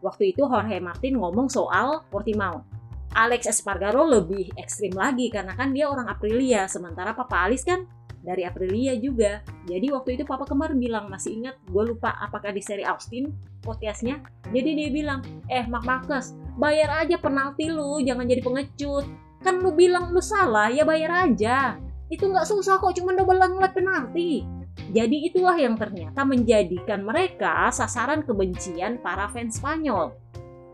Waktu 0.00 0.37
itu 0.37 0.49
Jorge 0.49 0.80
Martin 0.80 1.21
ngomong 1.21 1.49
soal 1.52 2.04
Portimao. 2.09 2.64
Alex 3.11 3.50
Espargaro 3.50 4.07
lebih 4.07 4.54
ekstrim 4.54 4.95
lagi 4.95 5.28
karena 5.35 5.59
kan 5.59 5.75
dia 5.75 5.90
orang 5.90 6.07
Aprilia, 6.07 6.71
sementara 6.71 7.11
Papa 7.11 7.42
Alice 7.42 7.66
kan 7.66 7.83
dari 8.21 8.45
Aprilia 8.47 8.95
juga. 9.00 9.42
Jadi 9.66 9.90
waktu 9.90 10.21
itu 10.21 10.23
Papa 10.28 10.47
Kembar 10.47 10.76
bilang, 10.76 11.09
masih 11.11 11.40
ingat, 11.40 11.57
gue 11.66 11.85
lupa 11.90 12.14
apakah 12.21 12.52
di 12.52 12.62
seri 12.62 12.85
Austin 12.85 13.33
podcastnya. 13.64 14.21
Jadi 14.52 14.71
dia 14.76 14.88
bilang, 14.92 15.21
eh 15.50 15.64
Mark 15.66 15.85
Marcus, 15.88 16.37
bayar 16.61 17.02
aja 17.04 17.16
penalti 17.19 17.66
lu, 17.66 17.99
jangan 18.04 18.28
jadi 18.28 18.42
pengecut. 18.45 19.04
Kan 19.40 19.64
lu 19.64 19.73
bilang 19.73 20.12
lu 20.12 20.21
salah, 20.21 20.69
ya 20.69 20.85
bayar 20.85 21.28
aja. 21.28 21.80
Itu 22.12 22.28
nggak 22.28 22.47
susah 22.47 22.78
kok, 22.78 22.95
cuma 22.95 23.16
double 23.16 23.40
ngeliat 23.40 23.73
penalti. 23.73 24.60
Jadi 24.88 25.28
itulah 25.28 25.60
yang 25.60 25.76
ternyata 25.76 26.25
menjadikan 26.25 27.04
mereka 27.04 27.68
sasaran 27.68 28.25
kebencian 28.25 28.96
para 29.04 29.28
fans 29.28 29.60
Spanyol. 29.60 30.16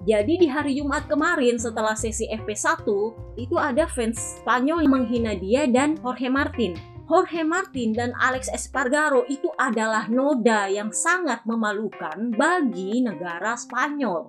Jadi 0.06 0.38
di 0.38 0.46
hari 0.46 0.78
Jumat 0.78 1.10
kemarin 1.10 1.58
setelah 1.58 1.98
sesi 1.98 2.30
FP1, 2.30 2.86
itu 3.34 3.58
ada 3.58 3.90
fans 3.90 4.38
Spanyol 4.38 4.86
yang 4.86 4.92
menghina 5.02 5.34
dia 5.34 5.66
dan 5.66 5.98
Jorge 5.98 6.30
Martin 6.30 6.78
Jorge 7.06 7.46
Martin 7.46 7.94
dan 7.94 8.10
Alex 8.18 8.50
Espargaro 8.50 9.22
itu 9.30 9.46
adalah 9.54 10.10
noda 10.10 10.66
yang 10.66 10.90
sangat 10.90 11.46
memalukan 11.46 12.34
bagi 12.34 12.98
negara 12.98 13.54
Spanyol. 13.54 14.26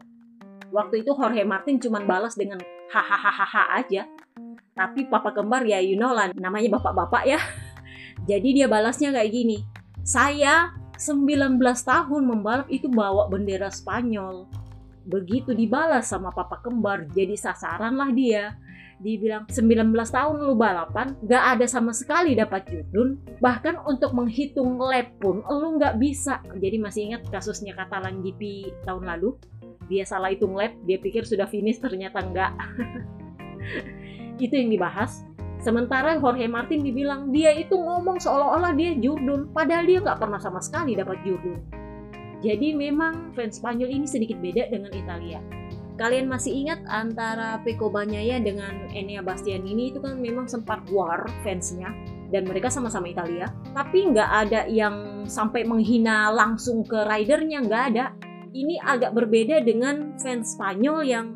Waktu 0.70 1.02
itu 1.02 1.10
Jorge 1.18 1.42
Martin 1.42 1.82
cuma 1.82 2.06
balas 2.06 2.38
dengan 2.38 2.62
hahaha 2.94 3.82
aja. 3.82 4.06
Tapi 4.78 5.10
papa 5.10 5.34
kembar 5.34 5.66
ya 5.66 5.82
you 5.82 5.98
know 5.98 6.14
lah 6.14 6.30
namanya 6.38 6.78
bapak-bapak 6.78 7.26
ya. 7.26 7.42
Jadi 8.26 8.58
dia 8.58 8.66
balasnya 8.66 9.14
kayak 9.14 9.32
gini. 9.32 9.58
Saya 10.02 10.74
19 10.98 11.62
tahun 11.62 12.22
membalap 12.26 12.68
itu 12.74 12.90
bawa 12.90 13.30
bendera 13.30 13.70
Spanyol. 13.70 14.50
Begitu 15.08 15.54
dibalas 15.54 16.10
sama 16.10 16.34
papa 16.34 16.60
kembar 16.66 17.06
jadi 17.14 17.38
sasaran 17.38 17.96
lah 17.96 18.10
dia. 18.10 18.58
Dibilang 18.98 19.46
19 19.46 19.94
tahun 19.94 20.36
lu 20.42 20.58
balapan 20.58 21.14
gak 21.22 21.44
ada 21.54 21.70
sama 21.70 21.94
sekali 21.94 22.34
dapat 22.34 22.66
judun 22.66 23.22
bahkan 23.38 23.78
untuk 23.86 24.10
menghitung 24.18 24.82
lap 24.82 25.14
pun 25.22 25.46
lu 25.46 25.78
gak 25.78 26.02
bisa. 26.02 26.42
Jadi 26.58 26.82
masih 26.82 27.14
ingat 27.14 27.30
kasusnya 27.30 27.78
Katalan 27.78 28.26
GP 28.26 28.74
tahun 28.90 29.06
lalu? 29.06 29.38
Dia 29.86 30.04
salah 30.04 30.34
hitung 30.34 30.58
lap 30.58 30.74
dia 30.84 30.98
pikir 30.98 31.24
sudah 31.24 31.46
finish 31.46 31.78
ternyata 31.78 32.20
enggak 32.20 32.52
itu 34.44 34.54
yang 34.54 34.70
dibahas 34.70 35.24
sementara 35.68 36.16
Jorge 36.16 36.48
Martin 36.48 36.80
dibilang 36.80 37.28
dia 37.36 37.52
itu 37.52 37.76
ngomong 37.76 38.24
seolah-olah 38.24 38.72
dia 38.72 38.96
jurdun 38.96 39.52
padahal 39.52 39.84
dia 39.84 40.00
nggak 40.00 40.16
pernah 40.16 40.40
sama 40.40 40.64
sekali 40.64 40.96
dapat 40.96 41.20
jurdun. 41.28 41.60
Jadi 42.40 42.72
memang 42.72 43.36
fans 43.36 43.60
Spanyol 43.60 43.92
ini 43.92 44.08
sedikit 44.08 44.40
beda 44.40 44.72
dengan 44.72 44.96
Italia. 44.96 45.44
Kalian 45.98 46.30
masih 46.30 46.54
ingat 46.54 46.86
antara 46.86 47.58
Peko 47.66 47.90
Banyaya 47.90 48.38
dengan 48.38 48.86
Enea 48.94 49.20
Bastian 49.26 49.66
ini? 49.66 49.90
Itu 49.90 50.00
kan 50.00 50.22
memang 50.22 50.46
sempat 50.46 50.86
war 50.94 51.26
fansnya 51.42 51.90
dan 52.30 52.46
mereka 52.46 52.70
sama-sama 52.70 53.10
Italia. 53.10 53.50
Tapi 53.74 54.14
nggak 54.14 54.30
ada 54.48 54.70
yang 54.70 55.26
sampai 55.26 55.66
menghina 55.66 56.30
langsung 56.32 56.86
ke 56.86 57.02
ridernya 57.02 57.66
nggak 57.66 57.84
ada. 57.92 58.06
Ini 58.54 58.80
agak 58.86 59.18
berbeda 59.18 59.66
dengan 59.66 60.16
fans 60.22 60.54
Spanyol 60.54 61.02
yang 61.04 61.28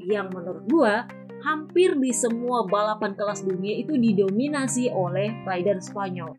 yang 0.00 0.32
menurut 0.32 0.64
gua 0.72 1.04
hampir 1.44 1.94
di 1.98 2.10
semua 2.14 2.66
balapan 2.66 3.14
kelas 3.14 3.46
dunia 3.46 3.78
itu 3.82 3.94
didominasi 3.94 4.90
oleh 4.90 5.32
rider 5.46 5.78
Spanyol 5.82 6.38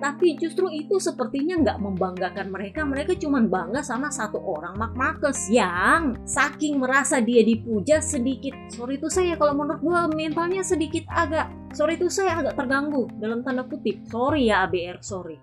tapi 0.00 0.40
justru 0.40 0.72
itu 0.72 0.96
sepertinya 0.96 1.60
nggak 1.60 1.78
membanggakan 1.78 2.48
mereka. 2.48 2.88
Mereka 2.88 3.20
cuma 3.20 3.44
bangga 3.44 3.84
sama 3.84 4.08
satu 4.08 4.40
orang 4.40 4.72
Mark 4.80 4.96
Marcus 4.96 5.52
yang 5.52 6.16
saking 6.24 6.80
merasa 6.80 7.20
dia 7.20 7.44
dipuja 7.44 8.00
sedikit. 8.00 8.56
Sorry 8.72 8.96
itu 8.96 9.12
saya 9.12 9.36
kalau 9.36 9.52
menurut 9.60 9.84
gue 9.84 10.00
mentalnya 10.16 10.64
sedikit 10.64 11.04
agak. 11.12 11.52
Sorry 11.76 12.00
itu 12.00 12.08
saya 12.08 12.40
agak 12.40 12.56
terganggu 12.56 13.12
dalam 13.20 13.44
tanda 13.44 13.68
kutip. 13.68 14.00
Sorry 14.08 14.48
ya 14.48 14.64
ABR, 14.64 15.04
sorry. 15.04 15.36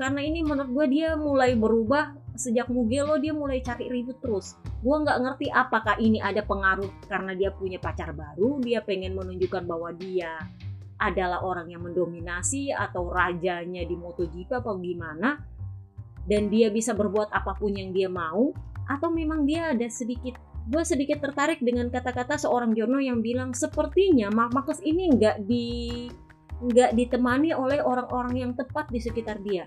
Karena 0.00 0.24
ini 0.24 0.40
menurut 0.40 0.72
gue 0.72 0.86
dia 0.96 1.12
mulai 1.20 1.52
berubah 1.52 2.19
sejak 2.36 2.70
Mugello 2.70 3.18
dia 3.18 3.34
mulai 3.34 3.62
cari 3.62 3.90
ribut 3.90 4.18
terus. 4.22 4.58
Gue 4.82 4.96
nggak 5.00 5.18
ngerti 5.22 5.46
apakah 5.50 5.96
ini 5.98 6.18
ada 6.22 6.42
pengaruh 6.44 6.90
karena 7.06 7.32
dia 7.34 7.50
punya 7.54 7.78
pacar 7.82 8.14
baru, 8.14 8.60
dia 8.62 8.82
pengen 8.82 9.14
menunjukkan 9.16 9.64
bahwa 9.66 9.90
dia 9.94 10.38
adalah 11.00 11.40
orang 11.40 11.72
yang 11.72 11.80
mendominasi 11.80 12.76
atau 12.76 13.08
rajanya 13.08 13.88
di 13.88 13.96
MotoGP 13.96 14.52
apa 14.52 14.76
gimana 14.76 15.40
dan 16.28 16.52
dia 16.52 16.68
bisa 16.68 16.92
berbuat 16.92 17.32
apa 17.32 17.56
pun 17.56 17.72
yang 17.72 17.96
dia 17.96 18.12
mau 18.12 18.52
atau 18.84 19.08
memang 19.08 19.48
dia 19.48 19.72
ada 19.72 19.88
sedikit 19.88 20.36
gue 20.68 20.82
sedikit 20.84 21.24
tertarik 21.24 21.64
dengan 21.64 21.88
kata-kata 21.88 22.36
seorang 22.36 22.76
Jono 22.76 23.00
yang 23.00 23.24
bilang 23.24 23.56
sepertinya 23.56 24.28
Mark 24.28 24.52
Marcus 24.52 24.84
ini 24.84 25.08
nggak 25.08 25.48
di 25.48 25.66
nggak 26.60 26.92
ditemani 26.92 27.56
oleh 27.56 27.80
orang-orang 27.80 28.36
yang 28.36 28.52
tepat 28.52 28.92
di 28.92 29.00
sekitar 29.00 29.40
dia 29.40 29.64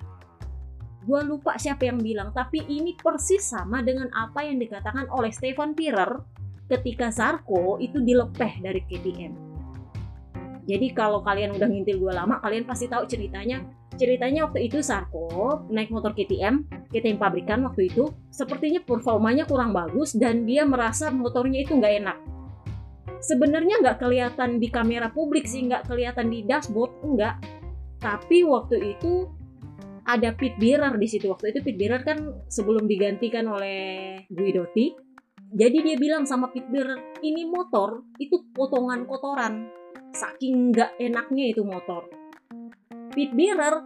gue 1.03 1.19
lupa 1.27 1.60
siapa 1.60 1.88
yang 1.88 2.00
bilang 2.00 2.31
tapi 2.31 2.63
ini 2.65 2.95
persis 2.95 3.43
sama 3.43 3.83
dengan 3.83 4.07
apa 4.15 4.43
yang 4.43 4.57
dikatakan 4.57 5.12
oleh 5.12 5.29
Stefan 5.29 5.75
Pirer 5.75 6.24
ketika 6.72 7.12
Zarko 7.12 7.77
itu 7.77 8.00
dilepeh 8.00 8.63
dari 8.63 8.81
KTM 8.88 9.53
jadi 10.63 10.95
kalau 10.95 11.19
kalian 11.19 11.60
udah 11.60 11.67
ngintil 11.67 12.00
gue 12.00 12.13
lama, 12.15 12.39
kalian 12.39 12.63
pasti 12.63 12.88
tahu 12.88 13.03
ceritanya. 13.03 13.63
Ceritanya 13.93 14.50
waktu 14.50 14.72
itu 14.72 14.81
Sarko 14.81 15.67
naik 15.69 15.93
motor 15.93 16.15
KTM, 16.15 16.65
KTM 16.89 17.19
pabrikan 17.19 17.62
waktu 17.67 17.91
itu, 17.91 18.10
sepertinya 18.33 18.81
performanya 18.81 19.45
kurang 19.45 19.75
bagus 19.75 20.17
dan 20.17 20.48
dia 20.50 20.65
merasa 20.65 21.13
motornya 21.13 21.62
itu 21.62 21.77
nggak 21.77 21.93
enak. 22.01 22.17
Sebenarnya 23.22 23.83
nggak 23.83 23.98
kelihatan 24.01 24.57
di 24.57 24.67
kamera 24.72 25.12
publik 25.12 25.45
sih, 25.45 25.67
nggak 25.67 25.86
kelihatan 25.86 26.31
di 26.31 26.41
dashboard, 26.48 27.05
enggak. 27.05 27.38
Tapi 28.01 28.48
waktu 28.48 28.98
itu 28.98 29.29
ada 30.03 30.36
pit 30.36 30.55
bearer 30.60 30.95
di 31.00 31.07
situ. 31.07 31.31
Waktu 31.31 31.55
itu 31.55 31.60
pit 31.63 31.77
bearer 31.79 32.03
kan 32.03 32.19
sebelum 32.51 32.88
digantikan 32.88 33.48
oleh 33.48 34.24
Guidotti. 34.27 34.93
Jadi 35.53 35.77
dia 35.86 35.95
bilang 36.01 36.25
sama 36.25 36.50
pit 36.50 36.65
bearer, 36.67 37.19
ini 37.22 37.45
motor 37.45 38.01
itu 38.17 38.41
potongan 38.51 39.05
kotoran 39.05 39.83
saking 40.13 40.69
nggak 40.69 40.93
enaknya 41.01 41.50
itu 41.50 41.65
motor 41.65 42.05
pit 43.13 43.33
bearer 43.33 43.81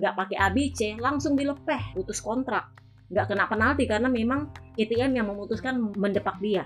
nggak 0.00 0.14
pakai 0.16 0.36
ABC 0.40 0.96
langsung 0.96 1.36
dilepeh 1.36 1.96
putus 1.96 2.24
kontrak 2.24 2.72
nggak 3.12 3.26
kena 3.28 3.44
penalti 3.48 3.84
karena 3.84 4.08
memang 4.08 4.48
KTM 4.76 5.12
yang 5.20 5.26
memutuskan 5.28 5.92
mendepak 5.96 6.40
dia 6.40 6.64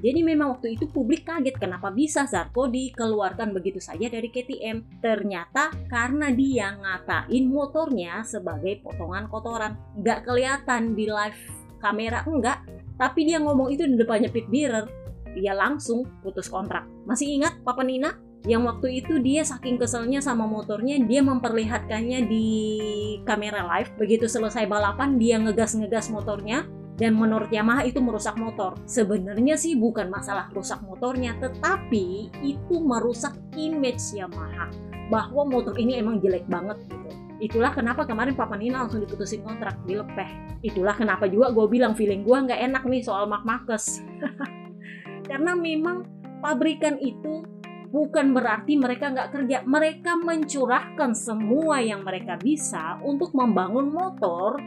jadi 0.00 0.24
memang 0.24 0.56
waktu 0.56 0.80
itu 0.80 0.88
publik 0.88 1.28
kaget 1.28 1.60
kenapa 1.60 1.92
bisa 1.92 2.24
Zarko 2.24 2.70
dikeluarkan 2.72 3.52
begitu 3.52 3.78
saja 3.78 4.08
dari 4.08 4.32
KTM. 4.32 5.02
Ternyata 5.04 5.68
karena 5.92 6.32
dia 6.32 6.72
ngatain 6.74 7.44
motornya 7.52 8.24
sebagai 8.24 8.80
potongan 8.80 9.28
kotoran. 9.28 9.76
Nggak 10.00 10.24
kelihatan 10.24 10.96
di 10.96 11.06
live 11.06 11.40
kamera 11.78 12.24
enggak. 12.24 12.64
Tapi 12.96 13.28
dia 13.28 13.38
ngomong 13.42 13.68
itu 13.74 13.84
di 13.84 13.98
depannya 13.98 14.32
pit 14.32 14.48
bearer 14.48 15.02
dia 15.32 15.56
langsung 15.56 16.04
putus 16.20 16.48
kontrak. 16.48 16.84
Masih 17.08 17.40
ingat 17.40 17.60
Papa 17.64 17.80
Nina? 17.82 18.16
Yang 18.42 18.62
waktu 18.74 18.88
itu 18.98 19.22
dia 19.22 19.46
saking 19.46 19.78
keselnya 19.78 20.18
sama 20.18 20.50
motornya, 20.50 20.98
dia 21.06 21.22
memperlihatkannya 21.22 22.26
di 22.26 22.46
kamera 23.22 23.62
live. 23.62 23.94
Begitu 23.94 24.26
selesai 24.26 24.66
balapan, 24.66 25.14
dia 25.14 25.38
ngegas-ngegas 25.38 26.10
motornya, 26.10 26.66
dan 27.02 27.18
menurut 27.18 27.50
Yamaha 27.50 27.82
itu 27.82 27.98
merusak 27.98 28.38
motor. 28.38 28.78
Sebenarnya 28.86 29.58
sih 29.58 29.74
bukan 29.74 30.06
masalah 30.06 30.46
rusak 30.54 30.78
motornya, 30.86 31.34
tetapi 31.42 32.30
itu 32.46 32.74
merusak 32.78 33.34
image 33.58 34.14
Yamaha 34.14 34.70
bahwa 35.10 35.50
motor 35.50 35.74
ini 35.74 35.98
emang 35.98 36.22
jelek 36.22 36.46
banget 36.46 36.78
gitu. 36.86 37.10
Itulah 37.42 37.74
kenapa 37.74 38.06
kemarin 38.06 38.38
Papa 38.38 38.54
Nina 38.54 38.86
langsung 38.86 39.02
diputusin 39.02 39.42
kontrak, 39.42 39.82
dilepeh. 39.82 40.62
Itulah 40.62 40.94
kenapa 40.94 41.26
juga 41.26 41.50
gue 41.50 41.66
bilang 41.66 41.98
feeling 41.98 42.22
gue 42.22 42.38
nggak 42.38 42.70
enak 42.70 42.86
nih 42.86 43.02
soal 43.02 43.26
Mark 43.26 43.42
Marcus. 43.42 43.98
karena 45.28 45.58
memang 45.58 46.06
pabrikan 46.38 47.02
itu 47.02 47.42
bukan 47.90 48.30
berarti 48.36 48.78
mereka 48.78 49.10
nggak 49.10 49.30
kerja 49.32 49.58
mereka 49.64 50.16
mencurahkan 50.16 51.16
semua 51.16 51.80
yang 51.80 52.04
mereka 52.04 52.36
bisa 52.36 53.00
untuk 53.00 53.32
membangun 53.32 53.88
motor 53.88 54.60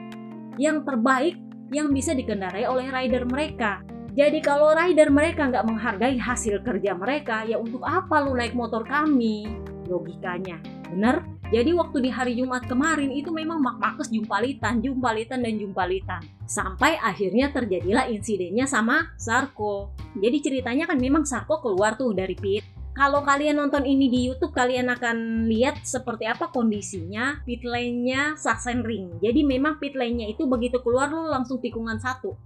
yang 0.58 0.82
terbaik 0.82 1.38
yang 1.74 1.94
bisa 1.94 2.14
dikendarai 2.14 2.66
oleh 2.68 2.90
rider 2.90 3.26
mereka 3.26 3.82
jadi 4.16 4.40
kalau 4.40 4.72
rider 4.72 5.12
mereka 5.12 5.52
nggak 5.52 5.66
menghargai 5.68 6.16
hasil 6.16 6.64
kerja 6.64 6.96
mereka 6.96 7.44
ya 7.44 7.60
untuk 7.60 7.84
apa 7.84 8.24
lu 8.24 8.36
naik 8.36 8.56
motor 8.56 8.88
kami 8.88 9.50
logikanya 9.86 10.58
bener 10.90 11.22
Jadi 11.54 11.78
waktu 11.78 11.98
di 12.02 12.10
hari 12.10 12.34
Jumat 12.34 12.66
kemarin 12.66 13.14
itu 13.14 13.30
memang 13.30 13.62
Mark 13.62 13.78
Marcus 13.78 14.10
jumpalitan, 14.10 14.82
jumpalitan 14.82 15.46
dan 15.46 15.62
jumpalitan. 15.62 16.22
Sampai 16.50 16.98
akhirnya 16.98 17.54
terjadilah 17.54 18.10
insidennya 18.10 18.66
sama 18.66 19.14
Sarko. 19.14 19.94
Jadi 20.18 20.42
ceritanya 20.42 20.90
kan 20.90 20.98
memang 20.98 21.22
Sarko 21.22 21.62
keluar 21.62 21.94
tuh 22.02 22.18
dari 22.18 22.34
pit. 22.34 22.66
Kalau 22.96 23.28
kalian 23.28 23.60
nonton 23.60 23.84
ini 23.84 24.08
di 24.08 24.32
YouTube, 24.32 24.56
kalian 24.56 24.88
akan 24.88 25.52
lihat 25.52 25.84
seperti 25.84 26.32
apa 26.32 26.48
kondisinya 26.48 27.44
pit 27.44 27.68
lane-nya 27.68 28.40
Sachsenring. 28.40 29.20
Jadi 29.20 29.44
memang 29.44 29.84
pit 29.84 30.00
lane-nya 30.00 30.32
itu 30.32 30.48
begitu 30.48 30.80
keluar 30.80 31.12
lu 31.12 31.28
langsung 31.28 31.60
tikungan 31.60 32.00
satu. 32.00 32.40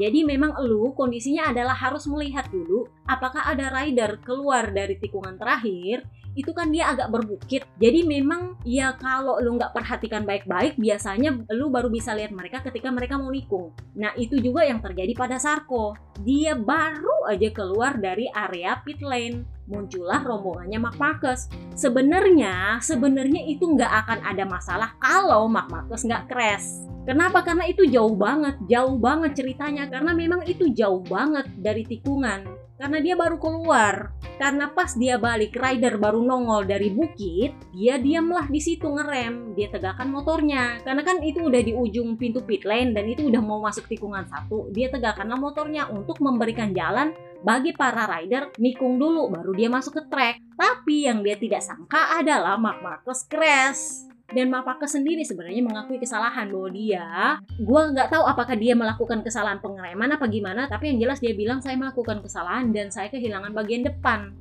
Jadi 0.00 0.24
memang 0.24 0.56
lu 0.64 0.96
kondisinya 0.96 1.52
adalah 1.52 1.76
harus 1.76 2.08
melihat 2.08 2.48
dulu 2.48 2.88
apakah 3.04 3.44
ada 3.44 3.68
rider 3.68 4.24
keluar 4.24 4.72
dari 4.72 4.96
tikungan 4.96 5.36
terakhir 5.36 6.08
itu 6.32 6.50
kan 6.56 6.72
dia 6.72 6.92
agak 6.92 7.12
berbukit. 7.12 7.62
Jadi 7.76 8.04
memang 8.08 8.56
ya 8.64 8.96
kalau 8.96 9.38
lu 9.40 9.56
nggak 9.56 9.76
perhatikan 9.76 10.24
baik-baik 10.24 10.80
biasanya 10.80 11.44
lu 11.52 11.68
baru 11.68 11.92
bisa 11.92 12.16
lihat 12.16 12.32
mereka 12.32 12.64
ketika 12.64 12.88
mereka 12.88 13.20
mau 13.20 13.28
nikung. 13.28 13.72
Nah 13.96 14.16
itu 14.16 14.40
juga 14.40 14.64
yang 14.64 14.80
terjadi 14.80 15.12
pada 15.12 15.36
Sarko. 15.36 15.96
Dia 16.24 16.56
baru 16.56 17.28
aja 17.28 17.48
keluar 17.52 17.96
dari 18.00 18.28
area 18.32 18.80
pit 18.84 19.00
lane 19.04 19.44
muncullah 19.68 20.20
rombongannya 20.20 20.78
Mark 20.78 20.98
Marcus. 20.98 21.48
Sebenarnya, 21.72 22.82
sebenarnya 22.82 23.46
itu 23.48 23.64
nggak 23.64 23.92
akan 24.04 24.18
ada 24.26 24.44
masalah 24.44 24.90
kalau 25.00 25.48
Mark 25.48 25.72
Marcus 25.72 26.04
nggak 26.04 26.28
crash. 26.28 26.66
Kenapa? 27.02 27.42
Karena 27.42 27.66
itu 27.66 27.82
jauh 27.90 28.14
banget, 28.14 28.54
jauh 28.70 28.94
banget 28.94 29.34
ceritanya. 29.34 29.90
Karena 29.90 30.14
memang 30.14 30.46
itu 30.46 30.70
jauh 30.70 31.02
banget 31.02 31.50
dari 31.58 31.82
tikungan. 31.82 32.46
Karena 32.82 32.98
dia 32.98 33.14
baru 33.14 33.38
keluar. 33.38 34.10
Karena 34.42 34.66
pas 34.74 34.98
dia 34.98 35.22
balik, 35.22 35.54
rider 35.54 36.02
baru 36.02 36.18
nongol 36.18 36.66
dari 36.66 36.90
bukit, 36.90 37.54
dia 37.70 37.94
diamlah 37.94 38.50
di 38.50 38.58
situ 38.58 38.90
ngerem. 38.90 39.54
Dia 39.54 39.70
tegakkan 39.70 40.10
motornya. 40.10 40.82
Karena 40.82 41.06
kan 41.06 41.22
itu 41.22 41.46
udah 41.46 41.62
di 41.62 41.78
ujung 41.78 42.18
pintu 42.18 42.42
pit 42.42 42.66
lane 42.66 42.90
dan 42.90 43.06
itu 43.06 43.30
udah 43.30 43.38
mau 43.38 43.62
masuk 43.62 43.86
tikungan 43.86 44.26
satu. 44.26 44.66
Dia 44.74 44.90
tegakkanlah 44.90 45.38
motornya 45.38 45.86
untuk 45.94 46.18
memberikan 46.18 46.74
jalan 46.74 47.14
bagi 47.46 47.70
para 47.70 48.02
rider 48.10 48.50
nikung 48.58 48.98
dulu 48.98 49.30
baru 49.30 49.54
dia 49.54 49.70
masuk 49.70 50.02
ke 50.02 50.02
track. 50.10 50.36
Tapi 50.58 51.06
yang 51.06 51.22
dia 51.22 51.38
tidak 51.38 51.62
sangka 51.62 52.18
adalah 52.18 52.58
Mark 52.58 52.82
Marcus 52.82 53.22
crash 53.30 54.11
dan 54.32 54.48
Mapaka 54.48 54.88
sendiri 54.88 55.22
sebenarnya 55.22 55.62
mengakui 55.64 56.00
kesalahan 56.00 56.48
bahwa 56.48 56.70
dia 56.72 57.38
gue 57.60 57.82
nggak 57.94 58.08
tahu 58.08 58.24
apakah 58.24 58.56
dia 58.56 58.72
melakukan 58.72 59.20
kesalahan 59.20 59.60
pengereman 59.60 60.16
apa 60.16 60.26
gimana 60.28 60.66
tapi 60.66 60.92
yang 60.92 61.08
jelas 61.08 61.20
dia 61.20 61.36
bilang 61.36 61.60
saya 61.60 61.76
melakukan 61.76 62.20
kesalahan 62.24 62.72
dan 62.72 62.88
saya 62.88 63.08
kehilangan 63.12 63.52
bagian 63.52 63.84
depan. 63.86 64.34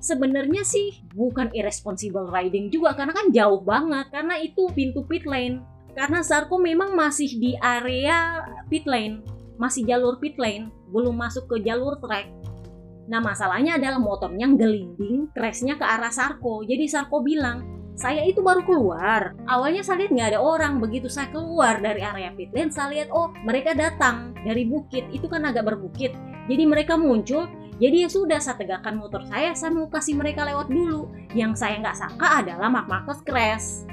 Sebenarnya 0.00 0.64
sih 0.64 1.04
bukan 1.12 1.52
irresponsible 1.52 2.32
riding 2.32 2.72
juga 2.72 2.96
karena 2.96 3.12
kan 3.12 3.28
jauh 3.28 3.60
banget 3.60 4.08
karena 4.08 4.40
itu 4.40 4.68
pintu 4.72 5.04
pit 5.04 5.28
lane. 5.28 5.60
Karena 5.90 6.24
Sarko 6.24 6.56
memang 6.56 6.96
masih 6.96 7.36
di 7.36 7.52
area 7.60 8.40
pit 8.72 8.88
lane 8.88 9.20
masih 9.60 9.84
jalur 9.84 10.16
pit 10.16 10.40
lane 10.40 10.72
belum 10.88 11.12
masuk 11.12 11.44
ke 11.46 11.56
jalur 11.60 12.00
track. 12.00 12.32
Nah 13.10 13.18
masalahnya 13.18 13.76
adalah 13.76 13.98
motornya 13.98 14.46
gelinding, 14.54 15.28
crashnya 15.34 15.74
ke 15.74 15.82
arah 15.82 16.14
Sarko. 16.14 16.62
Jadi 16.62 16.86
Sarko 16.86 17.26
bilang, 17.26 17.79
saya 18.00 18.24
itu 18.24 18.40
baru 18.40 18.64
keluar. 18.64 19.36
Awalnya 19.44 19.84
saya 19.84 20.00
lihat 20.00 20.12
nggak 20.16 20.28
ada 20.32 20.40
orang. 20.40 20.80
Begitu 20.80 21.12
saya 21.12 21.28
keluar 21.28 21.84
dari 21.84 22.00
area 22.00 22.32
pit 22.32 22.48
lane, 22.56 22.72
saya 22.72 22.88
lihat 22.96 23.12
oh 23.12 23.28
mereka 23.44 23.76
datang 23.76 24.32
dari 24.40 24.64
bukit. 24.64 25.04
Itu 25.12 25.28
kan 25.28 25.44
agak 25.44 25.68
berbukit. 25.68 26.16
Jadi 26.48 26.64
mereka 26.64 26.96
muncul. 26.96 27.44
Jadi 27.76 28.04
ya 28.04 28.08
sudah 28.08 28.40
saya 28.40 28.56
tegakkan 28.56 28.96
motor 28.96 29.24
saya, 29.28 29.52
saya 29.52 29.72
mau 29.72 29.88
kasih 29.92 30.16
mereka 30.16 30.48
lewat 30.48 30.72
dulu. 30.72 31.12
Yang 31.36 31.60
saya 31.60 31.76
nggak 31.84 31.96
sangka 31.96 32.40
adalah 32.40 32.72
Mark 32.72 32.88
Marcus 32.88 33.20
crash. 33.20 33.84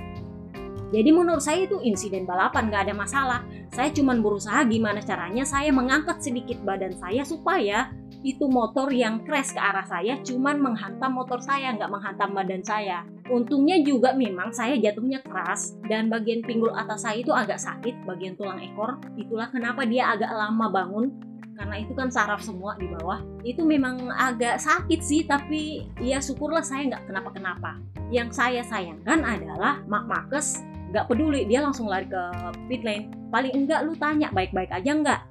Jadi 0.87 1.11
menurut 1.11 1.43
saya 1.43 1.67
itu 1.67 1.83
insiden 1.83 2.23
balapan 2.23 2.71
nggak 2.71 2.87
ada 2.87 2.95
masalah. 2.95 3.39
Saya 3.75 3.91
cuma 3.91 4.15
berusaha 4.15 4.63
gimana 4.63 5.03
caranya 5.03 5.43
saya 5.43 5.67
mengangkat 5.75 6.23
sedikit 6.23 6.63
badan 6.63 6.95
saya 6.95 7.27
supaya 7.27 7.91
itu 8.23 8.49
motor 8.49 8.89
yang 8.89 9.21
crash 9.23 9.53
ke 9.53 9.61
arah 9.61 9.85
saya 9.85 10.17
cuman 10.25 10.57
menghantam 10.57 11.13
motor 11.13 11.37
saya 11.37 11.75
nggak 11.77 11.91
menghantam 11.91 12.33
badan 12.33 12.63
saya 12.65 13.05
untungnya 13.27 13.79
juga 13.83 14.15
memang 14.15 14.51
saya 14.55 14.75
jatuhnya 14.79 15.23
keras 15.23 15.75
dan 15.87 16.07
bagian 16.07 16.43
pinggul 16.43 16.71
atas 16.73 17.03
saya 17.03 17.21
itu 17.21 17.31
agak 17.31 17.59
sakit 17.59 18.03
bagian 18.07 18.35
tulang 18.39 18.59
ekor. 18.59 18.99
Itulah 19.19 19.51
kenapa 19.51 19.83
dia 19.83 20.11
agak 20.11 20.31
lama 20.31 20.67
bangun 20.71 21.11
karena 21.57 21.81
itu 21.81 21.93
kan 21.97 22.13
saraf 22.13 22.39
semua 22.45 22.77
di 22.77 22.85
bawah. 22.87 23.21
Itu 23.41 23.65
memang 23.65 24.13
agak 24.13 24.61
sakit 24.61 24.99
sih 25.01 25.25
tapi 25.25 25.89
ya 25.97 26.21
syukurlah 26.21 26.61
saya 26.61 26.87
nggak 26.93 27.09
kenapa-kenapa. 27.09 27.81
Yang 28.13 28.37
saya 28.37 28.61
sayangkan 28.63 29.25
adalah 29.25 29.83
Mark 29.89 30.05
Marcus 30.07 30.61
nggak 30.87 31.11
peduli 31.11 31.43
dia 31.43 31.59
langsung 31.59 31.89
lari 31.89 32.07
ke 32.07 32.23
pit 32.71 32.85
lane. 32.85 33.11
Paling 33.33 33.53
enggak 33.65 33.83
lu 33.83 33.97
tanya 33.99 34.31
baik-baik 34.31 34.71
aja 34.71 34.91
nggak? 34.93 35.21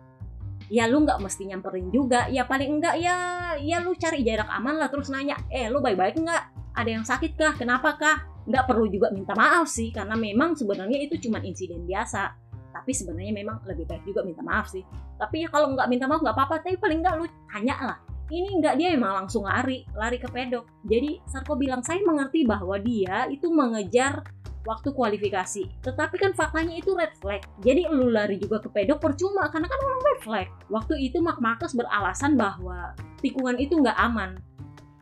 Ya 0.67 0.91
lu 0.91 1.07
nggak 1.07 1.23
mesti 1.23 1.47
nyamperin 1.47 1.89
juga. 1.95 2.27
Ya 2.29 2.45
paling 2.45 2.83
enggak 2.83 2.99
ya 2.99 3.17
ya 3.57 3.81
lu 3.81 3.95
cari 3.97 4.27
jarak 4.27 4.51
aman 4.51 4.77
lah 4.83 4.91
terus 4.91 5.09
nanya 5.09 5.39
eh 5.49 5.71
lu 5.71 5.79
baik-baik 5.81 6.19
nggak 6.19 6.56
ada 6.77 6.91
yang 6.93 7.05
sakit 7.05 7.33
kah 7.35 7.53
kenapa 7.57 7.97
kah 7.97 8.17
nggak 8.47 8.65
perlu 8.69 8.87
juga 8.87 9.11
minta 9.11 9.35
maaf 9.35 9.67
sih 9.67 9.91
karena 9.91 10.15
memang 10.15 10.55
sebenarnya 10.55 11.03
itu 11.03 11.19
cuma 11.27 11.43
insiden 11.43 11.83
biasa 11.89 12.37
tapi 12.71 12.93
sebenarnya 12.93 13.33
memang 13.33 13.65
lebih 13.65 13.89
baik 13.89 14.05
juga 14.05 14.23
minta 14.23 14.45
maaf 14.45 14.71
sih 14.71 14.85
tapi 15.17 15.43
ya 15.43 15.49
kalau 15.49 15.73
nggak 15.73 15.89
minta 15.89 16.05
maaf 16.07 16.23
nggak 16.23 16.37
apa-apa 16.37 16.63
tapi 16.63 16.77
paling 16.77 17.01
nggak 17.01 17.15
lu 17.17 17.27
tanya 17.49 17.77
lah 17.81 17.99
ini 18.31 18.61
nggak 18.61 18.75
dia 18.79 18.93
emang 18.95 19.25
langsung 19.25 19.49
lari 19.49 19.83
lari 19.97 20.21
ke 20.21 20.29
pedok 20.29 20.69
jadi 20.85 21.19
Sarko 21.27 21.57
bilang 21.57 21.81
saya 21.83 22.05
mengerti 22.05 22.45
bahwa 22.45 22.77
dia 22.79 23.27
itu 23.33 23.49
mengejar 23.51 24.23
waktu 24.67 24.91
kualifikasi. 24.93 25.65
Tetapi 25.87 26.17
kan 26.19 26.35
faktanya 26.35 26.75
itu 26.75 26.93
red 26.93 27.15
flag. 27.23 27.47
Jadi 27.63 27.87
lu 27.87 28.11
lari 28.11 28.37
juga 28.37 28.59
ke 28.59 28.69
pedok 28.69 28.99
percuma 28.99 29.47
karena 29.49 29.71
kan 29.71 29.79
orang 29.79 30.01
red 30.03 30.21
flag. 30.27 30.49
Waktu 30.69 30.95
itu 31.07 31.23
Mark 31.23 31.39
Marcus 31.39 31.73
beralasan 31.73 32.35
bahwa 32.35 32.93
tikungan 33.23 33.57
itu 33.63 33.79
nggak 33.79 33.97
aman. 33.97 34.37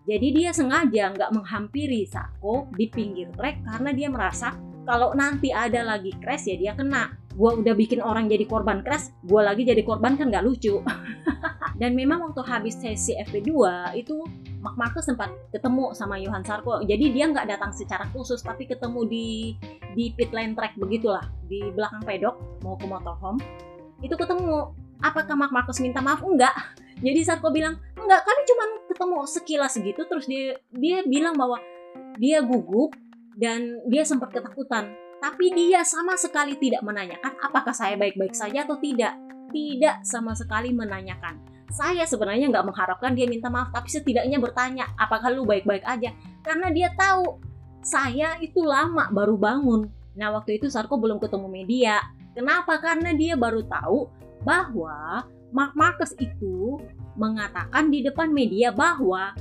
Jadi 0.04 0.36
dia 0.36 0.52
sengaja 0.52 1.16
nggak 1.16 1.32
menghampiri 1.32 2.04
Sako 2.04 2.68
di 2.76 2.92
pinggir 2.92 3.32
trek 3.32 3.64
karena 3.64 3.90
dia 3.96 4.12
merasa 4.12 4.52
kalau 4.84 5.16
nanti 5.16 5.48
ada 5.48 5.80
lagi 5.80 6.12
crash 6.20 6.52
ya 6.52 6.56
dia 6.60 6.72
kena. 6.76 7.16
Gua 7.34 7.56
udah 7.58 7.74
bikin 7.74 7.98
orang 7.98 8.30
jadi 8.30 8.46
korban 8.46 8.84
crash, 8.84 9.10
gua 9.26 9.48
lagi 9.48 9.64
jadi 9.64 9.80
korban 9.82 10.14
kan 10.14 10.28
nggak 10.30 10.44
lucu. 10.44 10.78
Dan 11.80 11.98
memang 11.98 12.22
waktu 12.30 12.46
habis 12.46 12.78
sesi 12.78 13.18
FP2 13.18 13.50
itu 13.98 14.22
Mark 14.62 14.78
Marcus 14.78 15.10
sempat 15.10 15.34
ketemu 15.50 15.90
sama 15.96 16.20
Johan 16.22 16.46
Sarko. 16.46 16.84
Jadi 16.86 17.10
dia 17.10 17.26
nggak 17.26 17.50
datang 17.50 17.74
secara 17.74 18.06
khusus, 18.14 18.38
tapi 18.44 18.70
ketemu 18.70 19.00
di 19.08 19.26
di 19.98 20.14
pit 20.14 20.30
lane 20.30 20.54
track 20.54 20.78
begitulah 20.78 21.26
di 21.50 21.74
belakang 21.74 22.06
pedok 22.06 22.36
mau 22.62 22.78
ke 22.78 22.86
motorhome. 22.86 23.42
Itu 23.98 24.14
ketemu. 24.14 24.83
Apakah 25.04 25.36
Mark 25.36 25.52
Marcus 25.52 25.84
minta 25.84 26.00
maaf? 26.00 26.24
Enggak. 26.24 26.56
Jadi 26.96 27.20
Sarko 27.20 27.52
bilang 27.52 27.76
enggak. 27.92 28.24
Kami 28.24 28.40
cuma 28.48 28.64
ketemu 28.88 29.18
sekilas 29.28 29.72
gitu. 29.76 30.00
Terus 30.08 30.24
dia 30.24 30.56
dia 30.72 31.04
bilang 31.04 31.36
bahwa 31.36 31.60
dia 32.16 32.40
gugup 32.40 32.96
dan 33.36 33.84
dia 33.92 34.08
sempat 34.08 34.32
ketakutan. 34.32 34.96
Tapi 35.20 35.52
dia 35.52 35.84
sama 35.84 36.16
sekali 36.16 36.56
tidak 36.56 36.80
menanyakan 36.80 37.36
apakah 37.44 37.76
saya 37.76 38.00
baik-baik 38.00 38.32
saja 38.32 38.64
atau 38.64 38.80
tidak. 38.80 39.12
Tidak 39.52 40.02
sama 40.08 40.32
sekali 40.32 40.72
menanyakan 40.72 41.54
saya 41.74 42.06
sebenarnya 42.06 42.54
nggak 42.54 42.66
mengharapkan 42.70 43.18
dia 43.18 43.26
minta 43.26 43.50
maaf 43.50 43.74
tapi 43.74 43.90
setidaknya 43.90 44.38
bertanya 44.38 44.86
apakah 44.94 45.34
lu 45.34 45.42
baik-baik 45.42 45.82
aja 45.82 46.14
karena 46.46 46.70
dia 46.70 46.94
tahu 46.94 47.42
saya 47.82 48.38
itu 48.38 48.62
lama 48.62 49.10
baru 49.10 49.34
bangun 49.34 49.90
nah 50.14 50.30
waktu 50.30 50.62
itu 50.62 50.70
Sarko 50.70 51.02
belum 51.02 51.18
ketemu 51.18 51.50
media 51.50 51.98
kenapa 52.30 52.78
karena 52.78 53.10
dia 53.18 53.34
baru 53.34 53.66
tahu 53.66 54.06
bahwa 54.44 55.24
Mark 55.50 55.72
Marcus 55.74 56.12
itu 56.20 56.78
mengatakan 57.16 57.90
di 57.90 58.04
depan 58.04 58.30
media 58.30 58.70
bahwa 58.70 59.34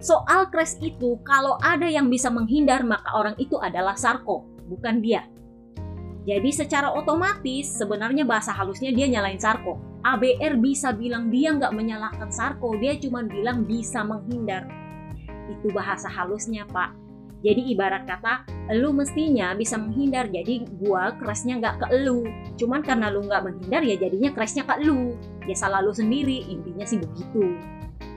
soal 0.00 0.48
crash 0.50 0.78
itu 0.82 1.18
kalau 1.22 1.58
ada 1.62 1.86
yang 1.86 2.10
bisa 2.10 2.32
menghindar 2.32 2.82
maka 2.86 3.10
orang 3.14 3.34
itu 3.36 3.58
adalah 3.58 3.98
Sarko 3.98 4.46
bukan 4.70 5.02
dia 5.02 5.26
jadi 6.28 6.52
secara 6.52 6.92
otomatis 6.92 7.72
sebenarnya 7.72 8.28
bahasa 8.28 8.52
halusnya 8.52 8.92
dia 8.92 9.08
nyalain 9.08 9.40
Sarko. 9.40 9.80
ABR 10.04 10.60
bisa 10.60 10.92
bilang 10.92 11.32
dia 11.32 11.56
nggak 11.56 11.72
menyalahkan 11.72 12.28
Sarko, 12.28 12.76
dia 12.76 13.00
cuma 13.00 13.24
bilang 13.24 13.64
bisa 13.64 14.04
menghindar. 14.04 14.68
Itu 15.48 15.72
bahasa 15.72 16.04
halusnya 16.12 16.68
pak. 16.68 16.92
Jadi 17.38 17.70
ibarat 17.70 18.02
kata, 18.02 18.42
lu 18.74 18.90
mestinya 18.90 19.54
bisa 19.54 19.78
menghindar, 19.78 20.26
jadi 20.26 20.66
gua 20.82 21.14
kerasnya 21.22 21.62
nggak 21.62 21.76
ke 21.82 21.86
lu. 22.02 22.26
Cuman 22.58 22.82
karena 22.82 23.14
lu 23.14 23.22
nggak 23.22 23.46
menghindar 23.46 23.82
ya 23.86 23.94
jadinya 23.94 24.34
kerasnya 24.34 24.66
ke 24.66 24.82
lu. 24.82 25.14
Ya 25.46 25.54
salah 25.54 25.78
lu 25.78 25.94
sendiri, 25.94 26.50
intinya 26.50 26.82
sih 26.82 26.98
begitu. 26.98 27.54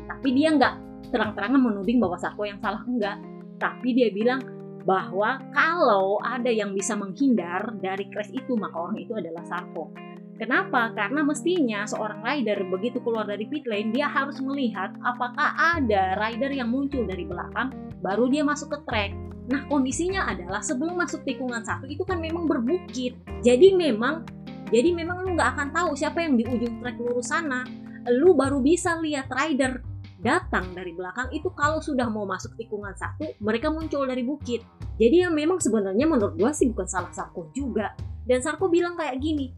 Tapi 0.10 0.30
dia 0.34 0.50
nggak 0.58 0.74
terang-terangan 1.14 1.62
menuding 1.62 2.02
bahwa 2.02 2.18
Sarko 2.18 2.50
yang 2.50 2.58
salah 2.58 2.82
enggak. 2.82 3.22
Tapi 3.62 3.94
dia 3.94 4.10
bilang, 4.10 4.42
bahwa 4.82 5.38
kalau 5.54 6.18
ada 6.26 6.50
yang 6.50 6.74
bisa 6.74 6.98
menghindar 6.98 7.78
dari 7.78 8.10
crash 8.10 8.34
itu 8.34 8.58
maka 8.58 8.78
orang 8.78 8.98
itu 8.98 9.14
adalah 9.14 9.46
Sarko. 9.46 9.94
Kenapa? 10.42 10.90
Karena 10.98 11.22
mestinya 11.22 11.86
seorang 11.86 12.26
rider 12.26 12.66
begitu 12.66 12.98
keluar 13.06 13.30
dari 13.30 13.46
pit 13.46 13.62
lane 13.70 13.94
dia 13.94 14.10
harus 14.10 14.42
melihat 14.42 14.90
apakah 15.06 15.78
ada 15.78 16.18
rider 16.18 16.50
yang 16.50 16.74
muncul 16.74 17.06
dari 17.06 17.30
belakang 17.30 17.70
baru 18.02 18.28
dia 18.28 18.42
masuk 18.42 18.74
ke 18.74 18.80
track. 18.90 19.12
Nah 19.50 19.66
kondisinya 19.70 20.30
adalah 20.30 20.62
sebelum 20.62 20.98
masuk 20.98 21.26
tikungan 21.26 21.62
satu 21.62 21.86
itu 21.86 22.02
kan 22.06 22.18
memang 22.18 22.46
berbukit. 22.50 23.18
Jadi 23.46 23.74
memang 23.78 24.26
jadi 24.70 24.96
memang 24.96 25.26
lu 25.26 25.36
nggak 25.38 25.50
akan 25.58 25.68
tahu 25.74 25.90
siapa 25.94 26.24
yang 26.24 26.36
di 26.40 26.44
ujung 26.48 26.82
trek 26.82 26.98
lurus 26.98 27.30
sana. 27.30 27.64
Lu 28.10 28.34
baru 28.34 28.60
bisa 28.60 28.98
lihat 28.98 29.30
rider 29.30 29.84
datang 30.22 30.70
dari 30.78 30.94
belakang 30.94 31.34
itu 31.34 31.50
kalau 31.58 31.82
sudah 31.82 32.06
mau 32.06 32.30
masuk 32.30 32.54
tikungan 32.54 32.94
satu 32.94 33.36
mereka 33.42 33.74
muncul 33.74 34.06
dari 34.06 34.22
bukit. 34.22 34.62
Jadi 35.02 35.26
yang 35.26 35.34
memang 35.34 35.58
sebenarnya 35.58 36.06
menurut 36.06 36.38
gua 36.38 36.54
sih 36.54 36.70
bukan 36.70 36.86
salah 36.86 37.12
Sarko 37.12 37.50
juga. 37.52 37.98
Dan 38.22 38.38
Sarko 38.40 38.70
bilang 38.70 38.94
kayak 38.94 39.18
gini, 39.18 39.50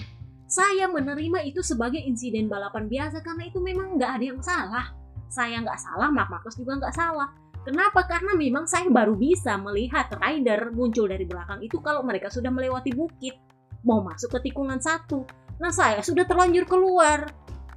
saya 0.47 0.87
menerima 0.87 1.43
itu 1.43 1.59
sebagai 1.59 1.99
insiden 1.99 2.47
balapan 2.47 2.87
biasa 2.87 3.19
karena 3.19 3.43
itu 3.51 3.59
memang 3.59 3.99
nggak 3.99 4.11
ada 4.17 4.25
yang 4.25 4.39
salah. 4.39 4.85
Saya 5.27 5.59
nggak 5.59 5.79
salah, 5.81 6.09
Mark 6.13 6.31
Marcus 6.31 6.55
juga 6.55 6.79
nggak 6.79 6.95
salah. 6.95 7.42
Kenapa? 7.63 8.03
Karena 8.05 8.35
memang 8.35 8.67
saya 8.67 8.91
baru 8.91 9.15
bisa 9.15 9.55
melihat 9.55 10.11
rider 10.19 10.75
muncul 10.75 11.07
dari 11.07 11.23
belakang 11.23 11.63
itu 11.63 11.79
kalau 11.79 12.03
mereka 12.03 12.27
sudah 12.27 12.51
melewati 12.51 12.91
bukit 12.91 13.39
mau 13.87 14.03
masuk 14.03 14.39
ke 14.39 14.51
tikungan 14.51 14.79
satu. 14.79 15.23
Nah 15.59 15.71
saya 15.71 16.03
sudah 16.03 16.27
terlanjur 16.27 16.67
keluar, 16.67 17.27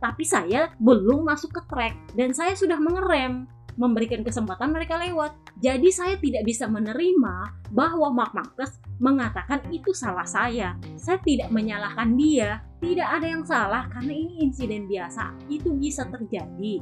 tapi 0.02 0.26
saya 0.26 0.74
belum 0.78 1.26
masuk 1.26 1.54
ke 1.54 1.62
trek 1.70 1.94
dan 2.18 2.34
saya 2.34 2.54
sudah 2.58 2.78
mengerem 2.78 3.46
memberikan 3.76 4.24
kesempatan 4.24 4.72
mereka 4.72 4.96
lewat. 4.96 5.36
Jadi 5.60 5.88
saya 5.92 6.16
tidak 6.16 6.48
bisa 6.48 6.64
menerima 6.64 7.34
bahwa 7.72 8.08
Mark 8.12 8.32
Marcus 8.32 8.80
mengatakan 8.96 9.60
itu 9.68 9.92
salah 9.92 10.24
saya. 10.24 10.76
Saya 10.96 11.20
tidak 11.20 11.52
menyalahkan 11.52 12.16
dia. 12.16 12.64
Tidak 12.80 13.04
ada 13.04 13.26
yang 13.28 13.44
salah 13.44 13.88
karena 13.92 14.12
ini 14.16 14.48
insiden 14.48 14.88
biasa. 14.88 15.36
Itu 15.52 15.76
bisa 15.76 16.08
terjadi. 16.08 16.80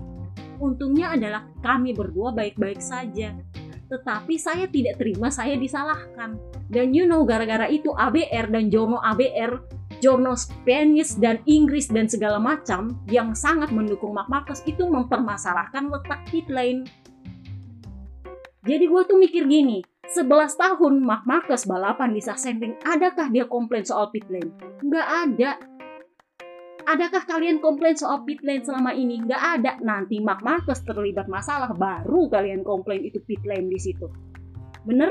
Untungnya 0.61 1.15
adalah 1.15 1.47
kami 1.63 1.95
berdua 1.95 2.35
baik-baik 2.35 2.79
saja 2.83 3.35
tetapi 3.85 4.35
saya 4.41 4.67
tidak 4.67 4.99
terima 4.99 5.29
saya 5.29 5.55
disalahkan. 5.55 6.41
Dan 6.67 6.97
you 6.97 7.05
know 7.05 7.23
gara-gara 7.23 7.69
itu 7.69 7.93
ABR 7.93 8.51
dan 8.51 8.73
Jono 8.73 8.99
ABR, 8.99 9.61
Jono 10.01 10.35
Spanish 10.35 11.17
dan 11.21 11.41
Inggris 11.47 11.89
dan 11.93 12.11
segala 12.11 12.41
macam 12.41 12.99
yang 13.09 13.37
sangat 13.37 13.71
mendukung 13.71 14.17
Mark 14.17 14.29
Marcus 14.33 14.65
itu 14.65 14.89
mempermasalahkan 14.89 15.93
letak 15.93 16.27
lane. 16.51 16.89
Jadi 18.65 18.85
gue 18.89 19.03
tuh 19.05 19.21
mikir 19.21 19.45
gini, 19.45 19.85
11 20.09 20.57
tahun 20.57 21.05
Mark 21.05 21.29
Marcus 21.29 21.69
balapan 21.69 22.17
di 22.17 22.21
Sachsenring, 22.25 22.81
adakah 22.81 23.29
dia 23.29 23.45
komplain 23.45 23.85
soal 23.85 24.09
pit 24.09 24.25
lane? 24.33 24.57
Nggak 24.81 25.09
ada 25.29 25.51
Adakah 26.85 27.25
kalian 27.25 27.65
komplain 27.65 27.97
soal 27.97 28.29
pit 28.29 28.45
lane 28.45 28.61
selama 28.61 28.93
ini? 28.93 29.25
Nggak 29.25 29.43
ada. 29.61 29.73
Nanti 29.81 30.21
Mark 30.21 30.45
Marcus 30.45 30.85
terlibat 30.85 31.33
masalah, 31.33 31.73
baru 31.73 32.29
kalian 32.29 32.61
komplain 32.61 33.01
itu 33.09 33.25
pit 33.25 33.41
lane 33.49 33.73
di 33.73 33.81
situ. 33.81 34.05
Bener? 34.85 35.09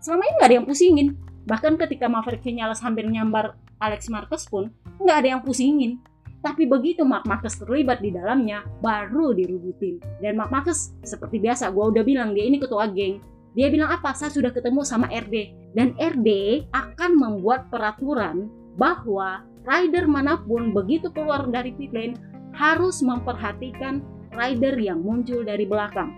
Selama 0.00 0.24
ini 0.24 0.32
nggak 0.40 0.48
ada 0.48 0.56
yang 0.56 0.68
pusingin. 0.68 1.08
Bahkan 1.44 1.76
ketika 1.84 2.08
Maverick 2.08 2.40
Vinales 2.40 2.80
hampir 2.80 3.04
nyambar 3.04 3.60
Alex 3.76 4.08
Marquez 4.08 4.48
pun, 4.48 4.72
nggak 5.04 5.16
ada 5.20 5.28
yang 5.36 5.42
pusingin. 5.44 6.00
Tapi 6.40 6.64
begitu 6.64 7.04
Mark 7.04 7.28
Marquez 7.28 7.60
terlibat 7.60 8.00
di 8.00 8.16
dalamnya, 8.16 8.64
baru 8.80 9.36
dirubutin. 9.36 10.00
Dan 10.24 10.40
Mark 10.40 10.48
Marquez, 10.48 10.96
seperti 11.04 11.36
biasa, 11.36 11.68
gue 11.68 11.84
udah 11.92 12.00
bilang 12.00 12.32
dia 12.32 12.48
ini 12.48 12.56
ketua 12.56 12.88
geng. 12.88 13.20
Dia 13.52 13.68
bilang 13.68 13.92
apa? 13.92 14.16
Saya 14.16 14.32
sudah 14.32 14.48
ketemu 14.48 14.80
sama 14.80 15.12
RD. 15.12 15.52
Dan 15.76 15.92
RD 16.00 16.28
akan 16.72 17.10
membuat 17.20 17.68
peraturan 17.68 18.48
bahwa 18.80 19.44
rider 19.64 20.08
mana 20.08 20.40
pun 20.44 20.72
begitu 20.72 21.12
keluar 21.12 21.44
dari 21.48 21.72
pit 21.76 21.92
lane 21.92 22.16
harus 22.56 23.04
memperhatikan 23.04 24.00
rider 24.32 24.78
yang 24.78 25.02
muncul 25.02 25.44
dari 25.44 25.66
belakang. 25.66 26.14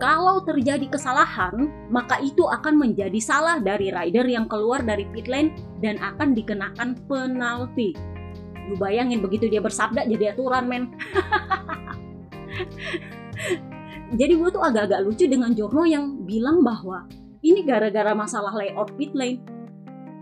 Kalau 0.00 0.40
terjadi 0.48 0.88
kesalahan, 0.88 1.68
maka 1.92 2.16
itu 2.24 2.48
akan 2.48 2.80
menjadi 2.80 3.20
salah 3.20 3.60
dari 3.60 3.92
rider 3.92 4.24
yang 4.24 4.48
keluar 4.48 4.80
dari 4.80 5.04
pit 5.12 5.28
lane 5.28 5.52
dan 5.84 6.00
akan 6.00 6.32
dikenakan 6.32 6.96
penalti. 7.04 7.92
Lu 8.72 8.80
bayangin 8.80 9.20
begitu 9.20 9.52
dia 9.52 9.60
bersabda 9.60 10.08
jadi 10.08 10.32
aturan 10.32 10.64
men. 10.64 10.84
jadi 14.20 14.32
gue 14.40 14.48
tuh 14.48 14.64
agak-agak 14.64 15.04
lucu 15.04 15.28
dengan 15.28 15.52
Jorno 15.52 15.84
yang 15.84 16.24
bilang 16.24 16.64
bahwa 16.64 17.04
ini 17.44 17.60
gara-gara 17.60 18.16
masalah 18.16 18.56
layout 18.56 18.96
pit 18.96 19.12
lane 19.12 19.44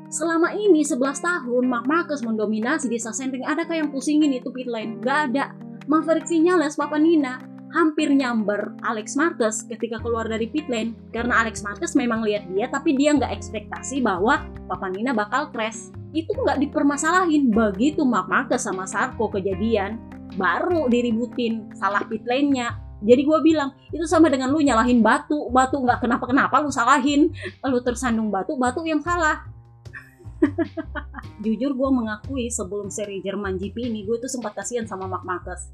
Selama 0.08 0.56
ini 0.56 0.80
11 0.80 1.20
tahun 1.20 1.64
Mark 1.68 1.84
Marcus 1.84 2.24
mendominasi 2.24 2.88
di 2.88 2.96
Sachsenring 2.96 3.44
adakah 3.44 3.76
yang 3.76 3.92
pusingin 3.92 4.32
itu 4.32 4.48
pit 4.56 4.64
lane? 4.64 4.96
Gak 5.04 5.32
ada. 5.32 5.52
Maverick 5.84 6.24
Vinales, 6.24 6.80
Papa 6.80 6.96
Nina 6.96 7.44
hampir 7.76 8.08
nyamber 8.08 8.72
Alex 8.80 9.12
Marquez 9.20 9.68
ketika 9.68 10.00
keluar 10.00 10.24
dari 10.24 10.48
pit 10.48 10.64
lane 10.72 10.96
karena 11.12 11.44
Alex 11.44 11.60
Marquez 11.60 11.92
memang 11.92 12.24
lihat 12.24 12.48
dia 12.48 12.72
tapi 12.72 12.96
dia 12.96 13.12
nggak 13.12 13.28
ekspektasi 13.36 14.00
bahwa 14.00 14.48
Papa 14.64 14.88
Nina 14.88 15.12
bakal 15.12 15.52
crash. 15.52 15.92
Itu 16.16 16.32
nggak 16.32 16.56
dipermasalahin. 16.64 17.52
Begitu 17.52 18.00
Mark 18.08 18.32
Marquez 18.32 18.64
sama 18.64 18.88
Sarko 18.88 19.28
kejadian 19.28 20.00
baru 20.40 20.88
diributin 20.88 21.68
salah 21.76 22.00
pit 22.08 22.24
lane-nya 22.24 22.80
jadi 23.04 23.22
gue 23.22 23.38
bilang 23.44 23.76
itu 23.92 24.08
sama 24.08 24.26
dengan 24.32 24.50
lu 24.50 24.58
nyalahin 24.58 25.04
batu. 25.04 25.52
Batu 25.52 25.78
nggak 25.78 26.02
kenapa 26.02 26.24
kenapa 26.26 26.64
lu 26.64 26.72
salahin. 26.72 27.30
Lu 27.62 27.78
tersandung 27.84 28.32
batu 28.32 28.56
batu 28.58 28.82
yang 28.88 29.04
salah 29.04 29.57
Jujur 31.44 31.74
gue 31.74 31.90
mengakui 31.90 32.50
sebelum 32.50 32.90
seri 32.90 33.22
Jerman 33.22 33.58
GP 33.58 33.90
ini 33.90 34.06
gue 34.06 34.18
tuh 34.22 34.30
sempat 34.30 34.54
kasihan 34.54 34.86
sama 34.86 35.10
Mark 35.10 35.26
Marcus. 35.26 35.70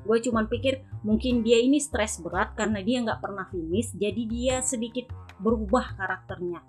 Gue 0.00 0.16
cuman 0.24 0.48
pikir 0.48 0.80
mungkin 1.04 1.44
dia 1.44 1.60
ini 1.60 1.76
stres 1.76 2.16
berat 2.18 2.56
karena 2.56 2.80
dia 2.80 3.04
nggak 3.04 3.20
pernah 3.20 3.44
finish, 3.52 3.92
jadi 3.94 4.22
dia 4.24 4.56
sedikit 4.64 5.12
berubah 5.38 5.94
karakternya. 5.96 6.64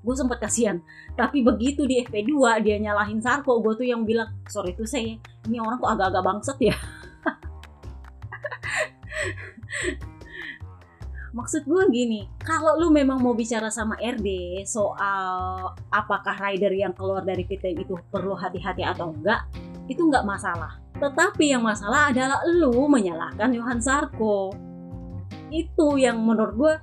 Gue 0.00 0.16
sempat 0.16 0.40
kasihan, 0.40 0.80
tapi 1.12 1.44
begitu 1.44 1.84
di 1.84 2.00
FP2 2.00 2.64
dia 2.64 2.80
nyalahin 2.80 3.20
Sarko, 3.20 3.60
gue 3.60 3.76
tuh 3.76 3.84
yang 3.84 4.08
bilang, 4.08 4.32
sorry 4.48 4.72
tuh 4.72 4.88
saya, 4.88 5.20
ini 5.44 5.60
orang 5.60 5.76
kok 5.76 5.92
agak-agak 5.92 6.24
bangset 6.24 6.58
ya. 6.72 6.72
maksud 11.30 11.62
gue 11.66 11.82
gini 11.94 12.26
kalau 12.42 12.74
lu 12.78 12.90
memang 12.90 13.22
mau 13.22 13.34
bicara 13.34 13.70
sama 13.70 13.94
RD 13.98 14.60
soal 14.66 15.70
apakah 15.94 16.34
rider 16.38 16.74
yang 16.74 16.90
keluar 16.90 17.22
dari 17.22 17.46
lane 17.46 17.86
itu 17.86 17.94
perlu 18.10 18.34
hati-hati 18.34 18.82
atau 18.82 19.14
enggak 19.14 19.46
itu 19.86 20.02
enggak 20.02 20.26
masalah 20.26 20.82
tetapi 20.98 21.54
yang 21.54 21.62
masalah 21.62 22.10
adalah 22.10 22.42
lu 22.46 22.90
menyalahkan 22.90 23.50
Johan 23.54 23.78
Sarko 23.78 24.52
itu 25.50 25.98
yang 25.98 26.18
menurut 26.22 26.54
gue 26.54 26.74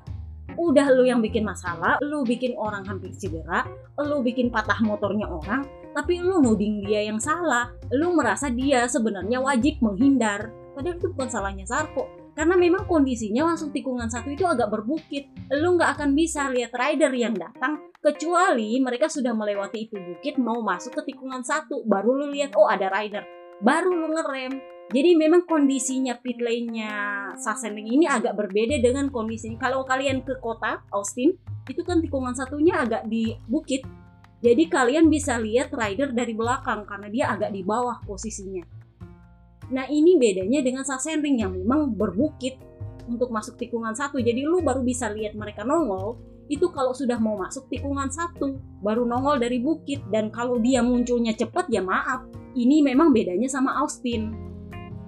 udah 0.58 0.90
lu 0.90 1.06
yang 1.06 1.22
bikin 1.22 1.46
masalah, 1.46 2.02
lu 2.02 2.26
bikin 2.26 2.58
orang 2.58 2.82
hampir 2.84 3.14
cedera, 3.14 3.64
lu 4.02 4.26
bikin 4.26 4.50
patah 4.50 4.82
motornya 4.82 5.30
orang, 5.30 5.70
tapi 5.94 6.18
lu 6.18 6.42
nuding 6.42 6.82
dia 6.82 7.06
yang 7.06 7.22
salah. 7.22 7.70
Lu 7.94 8.18
merasa 8.18 8.50
dia 8.50 8.90
sebenarnya 8.90 9.38
wajib 9.38 9.78
menghindar. 9.86 10.50
Padahal 10.74 10.98
itu 10.98 11.10
bukan 11.14 11.30
salahnya 11.30 11.66
Sarko 11.70 12.10
karena 12.38 12.54
memang 12.54 12.86
kondisinya 12.86 13.50
langsung 13.50 13.74
tikungan 13.74 14.14
satu 14.14 14.30
itu 14.30 14.46
agak 14.46 14.70
berbukit. 14.70 15.34
Lu 15.58 15.74
nggak 15.74 15.98
akan 15.98 16.14
bisa 16.14 16.54
lihat 16.54 16.70
rider 16.70 17.10
yang 17.18 17.34
datang 17.34 17.90
kecuali 17.98 18.78
mereka 18.78 19.10
sudah 19.10 19.34
melewati 19.34 19.90
itu 19.90 19.98
bukit 19.98 20.38
mau 20.38 20.62
masuk 20.62 21.02
ke 21.02 21.10
tikungan 21.10 21.42
satu 21.42 21.82
baru 21.90 22.14
lu 22.14 22.30
lihat 22.30 22.54
oh 22.54 22.70
ada 22.70 22.94
rider. 22.94 23.26
Baru 23.58 23.90
lu 23.90 24.14
ngerem. 24.14 24.54
Jadi 24.94 25.18
memang 25.18 25.50
kondisinya 25.50 26.16
pit 26.22 26.38
lane-nya 26.38 26.94
Sachsenring 27.42 27.90
ini 27.90 28.06
agak 28.06 28.38
berbeda 28.38 28.80
dengan 28.80 29.10
kondisinya 29.10 29.58
kalau 29.58 29.84
kalian 29.84 30.22
ke 30.22 30.38
kota 30.38 30.86
Austin 30.94 31.36
itu 31.68 31.82
kan 31.84 32.00
tikungan 32.00 32.38
satunya 32.38 32.86
agak 32.86 33.10
di 33.10 33.34
bukit. 33.50 33.82
Jadi 34.46 34.70
kalian 34.70 35.10
bisa 35.10 35.42
lihat 35.42 35.74
rider 35.74 36.14
dari 36.14 36.38
belakang 36.38 36.86
karena 36.86 37.10
dia 37.10 37.26
agak 37.34 37.50
di 37.50 37.66
bawah 37.66 37.98
posisinya 38.06 38.78
Nah 39.72 39.86
ini 39.92 40.16
bedanya 40.16 40.64
dengan 40.64 40.88
Sachsenring 40.88 41.44
yang 41.44 41.52
memang 41.52 41.92
berbukit 41.96 42.60
untuk 43.08 43.32
masuk 43.32 43.60
tikungan 43.60 43.96
satu. 43.96 44.20
Jadi 44.20 44.44
lu 44.44 44.64
baru 44.64 44.84
bisa 44.84 45.12
lihat 45.12 45.36
mereka 45.36 45.64
nongol 45.64 46.20
itu 46.48 46.72
kalau 46.72 46.96
sudah 46.96 47.20
mau 47.20 47.36
masuk 47.36 47.68
tikungan 47.68 48.08
satu 48.08 48.60
baru 48.80 49.04
nongol 49.04 49.40
dari 49.40 49.60
bukit. 49.60 50.04
Dan 50.08 50.32
kalau 50.32 50.60
dia 50.60 50.80
munculnya 50.80 51.36
cepat 51.36 51.68
ya 51.68 51.84
maaf. 51.84 52.28
Ini 52.58 52.82
memang 52.82 53.14
bedanya 53.14 53.46
sama 53.52 53.78
Austin 53.84 54.34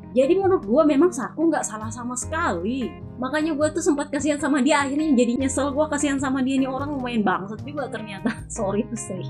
jadi 0.10 0.34
menurut 0.42 0.66
gue 0.66 0.84
memang 0.90 1.14
Sarko 1.14 1.54
nggak 1.54 1.62
salah 1.62 1.94
sama 1.94 2.18
sekali. 2.18 2.90
Makanya 3.22 3.54
gue 3.54 3.68
tuh 3.78 3.84
sempat 3.84 4.10
kasihan 4.10 4.42
sama 4.42 4.58
dia 4.58 4.82
akhirnya 4.82 5.14
jadi 5.14 5.38
nyesel 5.38 5.70
gue 5.70 5.86
kasihan 5.86 6.18
sama 6.18 6.42
dia 6.42 6.58
nih 6.58 6.66
orang 6.66 6.98
lumayan 6.98 7.22
bangsat 7.22 7.62
juga 7.62 7.86
ternyata. 7.94 8.34
Sorry 8.50 8.90
to 8.90 8.98
say 8.98 9.22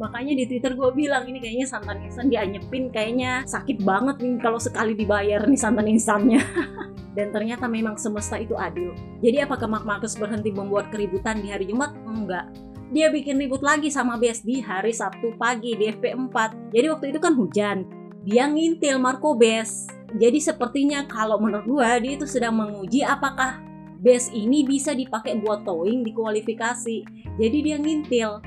makanya 0.00 0.32
di 0.38 0.44
twitter 0.48 0.72
gue 0.72 0.90
bilang 0.94 1.26
ini 1.28 1.42
kayaknya 1.42 1.66
santan 1.66 2.00
instan 2.04 2.30
dia 2.32 2.46
nyepin 2.46 2.88
kayaknya 2.88 3.42
sakit 3.44 3.82
banget 3.82 4.16
nih 4.22 4.38
kalau 4.40 4.56
sekali 4.56 4.96
dibayar 4.96 5.44
nih 5.44 5.60
santan 5.60 5.86
instannya. 5.90 6.40
Dan 7.16 7.32
ternyata 7.32 7.64
memang 7.64 7.96
semesta 7.96 8.36
itu 8.36 8.52
adil. 8.60 8.92
Jadi 9.24 9.40
apakah 9.40 9.64
Mark 9.64 9.88
Marcus 9.88 10.20
berhenti 10.20 10.52
membuat 10.52 10.92
keributan 10.92 11.40
di 11.40 11.48
hari 11.48 11.64
Jumat? 11.64 11.96
Enggak. 12.04 12.52
Dia 12.92 13.08
bikin 13.08 13.40
ribut 13.40 13.64
lagi 13.64 13.88
sama 13.88 14.20
Bes 14.20 14.44
di 14.44 14.60
hari 14.60 14.92
Sabtu 14.92 15.32
pagi 15.40 15.74
di 15.74 15.88
FP4 15.90 16.70
jadi 16.72 16.92
waktu 16.92 17.12
itu 17.12 17.18
kan 17.20 17.32
hujan. 17.32 17.88
Dia 18.26 18.46
ngintil 18.52 19.00
Marco 19.00 19.32
Bes 19.32 19.96
jadi 20.14 20.38
sepertinya 20.38 21.02
kalau 21.10 21.42
menurut 21.42 21.66
gue 21.66 21.90
dia 22.06 22.12
itu 22.14 22.26
sedang 22.30 22.54
menguji 22.54 23.02
apakah 23.02 23.58
base 23.98 24.30
ini 24.30 24.62
bisa 24.62 24.94
dipakai 24.94 25.40
buat 25.40 25.66
towing 25.66 26.06
di 26.06 26.14
kualifikasi. 26.14 26.96
Jadi 27.36 27.58
dia 27.58 27.76
ngintil. 27.80 28.38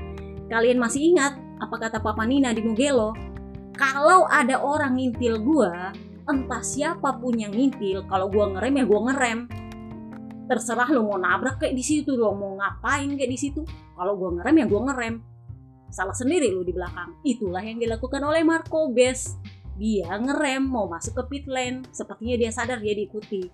Kalian 0.48 0.78
masih 0.80 1.14
ingat 1.14 1.36
apa 1.60 1.76
kata 1.76 1.98
Papa 2.00 2.24
Nina 2.24 2.56
di 2.56 2.64
Mugello? 2.64 3.12
Kalau 3.76 4.24
ada 4.28 4.60
orang 4.60 4.96
ngintil 4.96 5.40
gua, 5.40 5.92
entah 6.26 6.64
siapa 6.64 7.16
pun 7.16 7.36
yang 7.36 7.52
ngintil, 7.54 8.04
kalau 8.08 8.28
gua 8.28 8.56
ngerem 8.56 8.82
ya 8.82 8.84
gua 8.88 9.00
ngerem. 9.12 9.38
Terserah 10.50 10.90
lo 10.90 11.06
mau 11.06 11.16
nabrak 11.20 11.62
kayak 11.62 11.78
di 11.78 11.84
situ, 11.86 12.18
lo 12.18 12.34
mau 12.34 12.58
ngapain 12.58 13.14
kayak 13.14 13.30
di 13.30 13.38
situ. 13.38 13.62
Kalau 13.94 14.18
gua 14.18 14.40
ngerem 14.40 14.64
ya 14.64 14.66
gua 14.66 14.80
ngerem. 14.90 15.14
Salah 15.90 16.14
sendiri 16.14 16.50
lo 16.50 16.66
di 16.66 16.74
belakang. 16.74 17.22
Itulah 17.22 17.62
yang 17.62 17.78
dilakukan 17.78 18.22
oleh 18.24 18.42
Marco 18.42 18.90
Bes. 18.90 19.38
Dia 19.80 20.12
ngerem 20.20 20.60
mau 20.68 20.84
masuk 20.84 21.16
ke 21.16 21.22
pit 21.32 21.44
lane. 21.48 21.88
Sepertinya 21.88 22.36
dia 22.36 22.52
sadar 22.52 22.84
dia 22.84 22.92
diikuti 22.92 23.48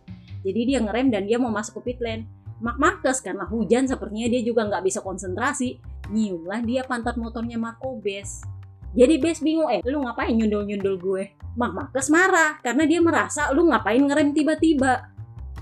jadi 0.47 0.61
dia 0.63 0.79
ngerem 0.79 1.11
dan 1.11 1.27
dia 1.27 1.43
mau 1.43 1.51
masuk 1.51 1.83
ke 1.83 1.93
pit 1.93 1.99
lane. 1.99 2.23
Mark 2.63 2.79
Marcus 2.79 3.19
karena 3.19 3.43
hujan 3.51 3.91
sepertinya 3.91 4.31
dia 4.31 4.47
juga 4.47 4.63
nggak 4.71 4.87
bisa 4.87 5.03
konsentrasi. 5.03 5.83
Nyiumlah 6.15 6.63
dia 6.63 6.87
pantat 6.87 7.19
motornya 7.19 7.59
Marco 7.59 7.99
Bes. 7.99 8.47
Jadi 8.95 9.19
Bes 9.19 9.43
bingung, 9.43 9.69
eh 9.69 9.83
lu 9.85 10.07
ngapain 10.07 10.33
nyundul-nyundul 10.33 10.97
gue? 11.03 11.25
Mark 11.59 11.75
Marcus 11.75 12.09
marah 12.09 12.63
karena 12.63 12.87
dia 12.87 13.03
merasa 13.03 13.51
lu 13.51 13.67
ngapain 13.69 14.01
ngerem 14.01 14.31
tiba-tiba. 14.33 15.11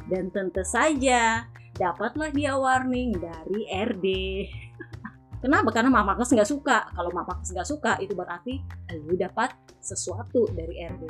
Dan 0.05 0.29
tentu 0.29 0.61
saja 0.63 1.49
dapatlah 1.81 2.29
dia 2.31 2.55
warning 2.61 3.17
dari 3.17 3.65
RD. 3.73 4.07
Kenapa? 5.45 5.69
Karena 5.77 5.93
Mark 5.93 6.09
Marcus 6.09 6.33
nggak 6.33 6.49
suka. 6.49 6.89
Kalau 6.97 7.13
Mark 7.13 7.29
Marcus 7.29 7.53
nggak 7.53 7.69
suka, 7.69 8.01
itu 8.01 8.17
berarti 8.17 8.65
lu 9.05 9.13
dapat 9.13 9.53
sesuatu 9.77 10.49
dari 10.57 10.89
RD 10.89 11.05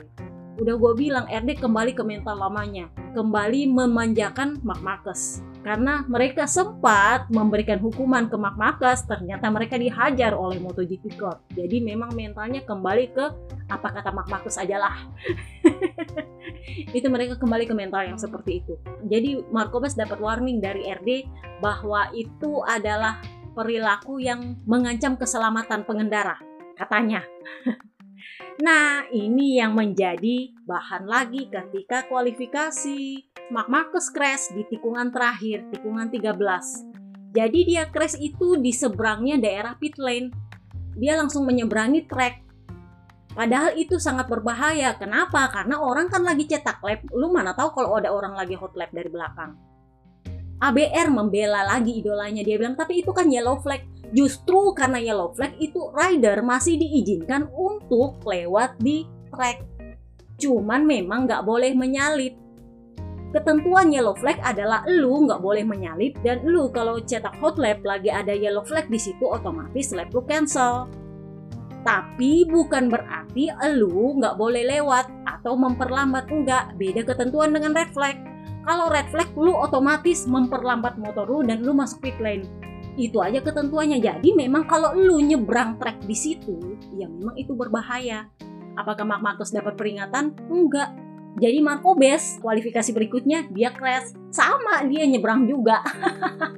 udah 0.55 0.75
gue 0.79 0.93
bilang 0.95 1.27
RD 1.27 1.59
kembali 1.59 1.93
ke 1.99 2.03
mental 2.07 2.39
lamanya. 2.39 2.87
Kembali 3.15 3.71
memanjakan 3.71 4.59
Mark 4.67 4.83
Marcus 4.83 5.43
karena 5.63 6.05
mereka 6.07 6.45
sempat 6.45 7.31
memberikan 7.31 7.79
hukuman 7.81 8.27
ke 8.27 8.37
Mark 8.39 8.59
Marcus 8.59 9.07
ternyata 9.07 9.51
mereka 9.51 9.79
dihajar 9.79 10.35
oleh 10.35 10.59
MotoGP 10.63 11.19
Corp. 11.19 11.43
Jadi 11.55 11.83
memang 11.83 12.15
mentalnya 12.15 12.63
kembali 12.63 13.07
ke 13.15 13.25
apa 13.71 13.89
kata 13.91 14.11
Mark 14.15 14.31
Marcus 14.31 14.59
aja 14.59 14.79
lah. 14.79 14.95
Itu 16.97 17.07
mereka 17.11 17.39
kembali 17.39 17.65
ke 17.67 17.75
mental 17.75 18.07
yang 18.07 18.19
seperti 18.21 18.63
itu. 18.63 18.75
Jadi 19.09 19.43
Marco 19.51 19.83
Marcos 19.83 19.99
dapat 19.99 20.21
warning 20.23 20.63
dari 20.63 20.87
RD 20.87 21.27
bahwa 21.59 22.13
itu 22.13 22.61
adalah 22.69 23.19
perilaku 23.55 24.19
yang 24.19 24.59
mengancam 24.67 25.15
keselamatan 25.15 25.87
pengendara 25.87 26.37
katanya 26.75 27.23
Nah, 28.55 29.11
ini 29.11 29.59
yang 29.59 29.75
menjadi 29.75 30.55
bahan 30.63 31.11
lagi 31.11 31.51
ketika 31.51 32.07
kualifikasi. 32.07 33.27
Mark 33.51 33.69
Marcus 33.69 34.09
crash 34.09 34.55
di 34.55 34.65
tikungan 34.71 35.11
terakhir, 35.11 35.69
tikungan 35.75 36.09
13. 36.09 37.35
Jadi 37.35 37.61
dia 37.67 37.91
crash 37.91 38.17
itu 38.23 38.55
di 38.57 38.71
seberangnya 38.71 39.43
daerah 39.43 39.75
pit 39.75 39.99
lane. 39.99 40.31
Dia 40.95 41.19
langsung 41.19 41.45
menyeberangi 41.45 42.07
track. 42.07 42.35
Padahal 43.35 43.75
itu 43.75 43.99
sangat 43.99 44.31
berbahaya. 44.31 44.95
Kenapa? 44.95 45.51
Karena 45.51 45.83
orang 45.83 46.07
kan 46.07 46.23
lagi 46.23 46.47
cetak 46.47 46.79
lap. 46.87 47.03
Lu 47.11 47.35
mana 47.35 47.51
tahu 47.59 47.75
kalau 47.75 47.99
ada 47.99 48.15
orang 48.15 48.39
lagi 48.39 48.55
hot 48.55 48.79
lap 48.79 48.95
dari 48.95 49.11
belakang. 49.11 49.59
ABR 50.65 51.13
membela 51.13 51.61
lagi 51.69 52.01
idolanya. 52.01 52.41
Dia 52.41 52.57
bilang, 52.57 52.73
tapi 52.73 53.05
itu 53.05 53.13
kan 53.13 53.29
yellow 53.29 53.61
flag 53.61 53.85
justru 54.15 54.73
karena 54.73 55.03
yellow 55.03 55.35
flag 55.37 55.53
itu 55.61 55.91
rider 55.93 56.41
masih 56.41 56.81
diizinkan 56.81 57.51
untuk 57.53 58.23
lewat 58.25 58.79
di 58.81 59.05
track. 59.29 59.61
Cuman 60.41 60.89
memang 60.89 61.29
nggak 61.29 61.45
boleh 61.45 61.77
menyalip. 61.77 62.41
Ketentuan 63.35 63.91
yellow 63.91 64.15
flag 64.15 64.39
adalah 64.47 64.87
lu 64.87 65.27
nggak 65.27 65.43
boleh 65.43 65.67
menyalip 65.67 66.15
dan 66.23 66.47
lu 66.47 66.71
kalau 66.71 67.03
cetak 67.03 67.35
hot 67.43 67.59
lap 67.59 67.83
lagi 67.83 68.07
ada 68.07 68.31
yellow 68.31 68.63
flag 68.63 68.87
di 68.87 68.97
situ 68.97 69.27
otomatis 69.27 69.91
lap 69.91 70.15
lu 70.15 70.23
cancel. 70.23 70.87
Tapi 71.85 72.49
bukan 72.49 72.89
berarti 72.89 73.53
lu 73.77 74.17
nggak 74.17 74.39
boleh 74.41 74.65
lewat 74.79 75.11
atau 75.29 75.59
memperlambat 75.59 76.31
enggak. 76.33 76.73
Beda 76.81 77.05
ketentuan 77.05 77.53
dengan 77.53 77.77
red 77.77 77.93
flag. 77.93 78.34
Kalau 78.65 78.89
red 78.89 79.13
flag 79.13 79.29
lu 79.37 79.53
otomatis 79.53 80.25
memperlambat 80.25 80.97
motor 80.97 81.29
lu 81.29 81.45
dan 81.45 81.61
lu 81.61 81.77
masuk 81.77 82.01
pit 82.01 82.17
lane. 82.17 82.49
Itu 82.97 83.21
aja 83.21 83.45
ketentuannya. 83.45 84.01
Jadi 84.01 84.33
memang 84.33 84.65
kalau 84.65 84.97
lu 84.97 85.21
nyebrang 85.21 85.77
trek 85.77 86.01
di 86.09 86.17
situ 86.17 86.57
ya 86.97 87.05
memang 87.05 87.37
itu 87.37 87.53
berbahaya. 87.53 88.33
Apakah 88.75 89.05
Mark 89.07 89.23
Marcus 89.23 89.53
dapat 89.53 89.77
peringatan? 89.77 90.33
Enggak. 90.49 90.91
Jadi 91.39 91.59
Marco 91.61 91.93
Bes 91.99 92.41
kualifikasi 92.41 92.91
berikutnya 92.95 93.53
dia 93.53 93.69
crash. 93.69 94.17
Sama 94.33 94.81
dia 94.89 95.05
nyebrang 95.05 95.45
juga. 95.45 95.85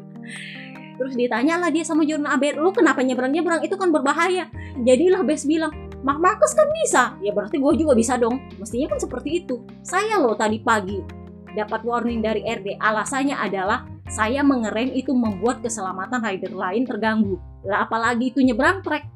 Terus 0.96 1.12
ditanya 1.12 1.60
lah 1.60 1.68
dia 1.68 1.84
sama 1.84 2.08
Jordan 2.08 2.24
Aber 2.24 2.56
lu 2.56 2.72
kenapa 2.72 3.04
nyebrang 3.04 3.34
nyebrang? 3.34 3.60
Itu 3.66 3.74
kan 3.76 3.90
berbahaya. 3.90 4.46
Jadilah 4.80 5.26
Bes 5.26 5.42
bilang 5.42 5.74
Mark 6.06 6.22
Marcus 6.22 6.54
kan 6.54 6.68
bisa. 6.84 7.18
Ya 7.18 7.34
berarti 7.34 7.58
gue 7.58 7.72
juga 7.82 7.98
bisa 7.98 8.14
dong. 8.14 8.38
Mestinya 8.62 8.94
kan 8.94 9.00
seperti 9.02 9.44
itu. 9.44 9.64
Saya 9.82 10.22
loh 10.22 10.38
tadi 10.38 10.60
pagi 10.62 11.15
dapat 11.56 11.80
warning 11.88 12.20
dari 12.20 12.44
RD 12.44 12.76
alasannya 12.76 13.32
adalah 13.32 13.88
saya 14.06 14.44
mengerem 14.44 14.94
itu 14.94 15.10
membuat 15.10 15.64
keselamatan 15.64 16.22
rider 16.22 16.52
lain 16.52 16.84
terganggu. 16.86 17.40
Lah 17.64 17.88
apalagi 17.88 18.30
itu 18.30 18.44
nyebrang 18.44 18.84
trek. 18.84 19.08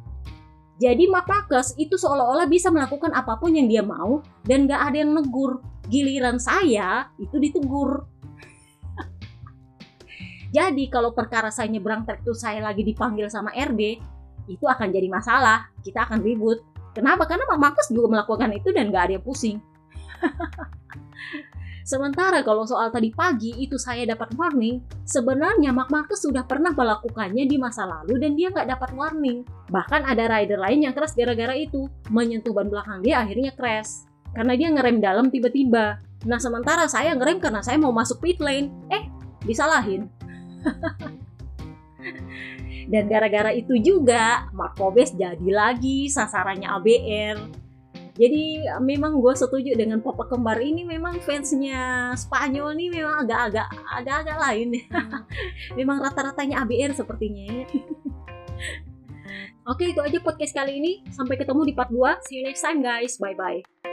Jadi 0.81 1.12
Marcus 1.12 1.76
itu 1.76 2.00
seolah-olah 2.00 2.48
bisa 2.48 2.72
melakukan 2.72 3.12
apa 3.12 3.37
pun 3.37 3.53
yang 3.53 3.68
dia 3.68 3.85
mau 3.85 4.24
dan 4.48 4.64
gak 4.64 4.81
ada 4.90 5.05
yang 5.05 5.12
negur. 5.12 5.61
Giliran 5.92 6.40
saya 6.40 7.12
itu 7.20 7.37
ditegur. 7.37 8.09
jadi 10.57 10.85
kalau 10.88 11.12
perkara 11.12 11.53
saya 11.53 11.68
nyebrang 11.68 12.09
trek 12.09 12.24
itu 12.24 12.33
saya 12.33 12.64
lagi 12.64 12.81
dipanggil 12.81 13.29
sama 13.29 13.53
RD, 13.53 14.00
itu 14.48 14.64
akan 14.64 14.88
jadi 14.88 15.12
masalah. 15.12 15.68
Kita 15.85 16.09
akan 16.09 16.24
ribut. 16.24 16.64
Kenapa? 16.96 17.29
Karena 17.29 17.44
Marcus 17.55 17.92
juga 17.92 18.16
melakukan 18.16 18.50
itu 18.57 18.72
dan 18.72 18.88
gak 18.88 19.12
ada 19.12 19.12
yang 19.20 19.24
pusing. 19.24 19.61
Sementara 21.83 22.45
kalau 22.45 22.69
soal 22.69 22.93
tadi 22.93 23.11
pagi 23.11 23.57
itu 23.57 23.81
saya 23.81 24.05
dapat 24.05 24.33
warning, 24.37 24.81
sebenarnya 25.09 25.73
Mark 25.73 25.88
Marcus 25.88 26.23
sudah 26.23 26.45
pernah 26.45 26.71
melakukannya 26.71 27.45
di 27.49 27.57
masa 27.57 27.88
lalu 27.88 28.21
dan 28.21 28.37
dia 28.37 28.53
nggak 28.53 28.69
dapat 28.77 28.90
warning. 28.95 29.43
Bahkan 29.73 30.07
ada 30.07 30.29
rider 30.29 30.61
lain 30.61 30.85
yang 30.87 30.95
keras 30.95 31.16
gara-gara 31.16 31.57
itu, 31.57 31.88
menyentuh 32.12 32.53
ban 32.53 32.69
belakang 32.69 33.01
dia 33.01 33.25
akhirnya 33.25 33.53
crash. 33.57 34.05
Karena 34.31 34.55
dia 34.55 34.69
ngerem 34.71 35.03
dalam 35.03 35.27
tiba-tiba. 35.33 35.99
Nah 36.29 36.38
sementara 36.38 36.87
saya 36.87 37.16
ngerem 37.16 37.40
karena 37.40 37.64
saya 37.64 37.81
mau 37.81 37.90
masuk 37.90 38.23
pit 38.23 38.38
lane. 38.38 38.71
Eh, 38.93 39.09
disalahin. 39.43 40.07
dan 42.90 43.07
gara-gara 43.07 43.55
itu 43.55 43.79
juga 43.79 44.51
Mark 44.51 44.75
Marcobes 44.75 45.14
jadi 45.14 45.49
lagi 45.51 46.11
sasarannya 46.11 46.66
ABR 46.66 47.37
jadi 48.14 48.75
memang 48.83 49.18
gue 49.18 49.35
setuju 49.35 49.75
dengan 49.79 50.03
Papa 50.03 50.27
Kembar 50.27 50.59
ini 50.59 50.83
memang 50.83 51.23
fansnya 51.23 52.12
Spanyol 52.18 52.75
nih 52.75 52.88
memang 52.90 53.27
agak-agak 53.27 53.68
agak-agak 53.87 54.37
lain. 54.38 54.68
Hmm. 54.90 55.23
memang 55.79 56.03
rata-ratanya 56.03 56.66
ABR 56.66 56.94
sepertinya. 56.94 57.66
Oke 59.70 59.94
itu 59.94 60.01
aja 60.03 60.18
podcast 60.18 60.51
kali 60.51 60.83
ini. 60.83 60.92
Sampai 61.14 61.38
ketemu 61.38 61.62
di 61.68 61.75
part 61.77 61.94
2. 61.94 62.27
See 62.27 62.42
you 62.42 62.44
next 62.46 62.64
time 62.64 62.83
guys. 62.83 63.20
Bye-bye. 63.23 63.89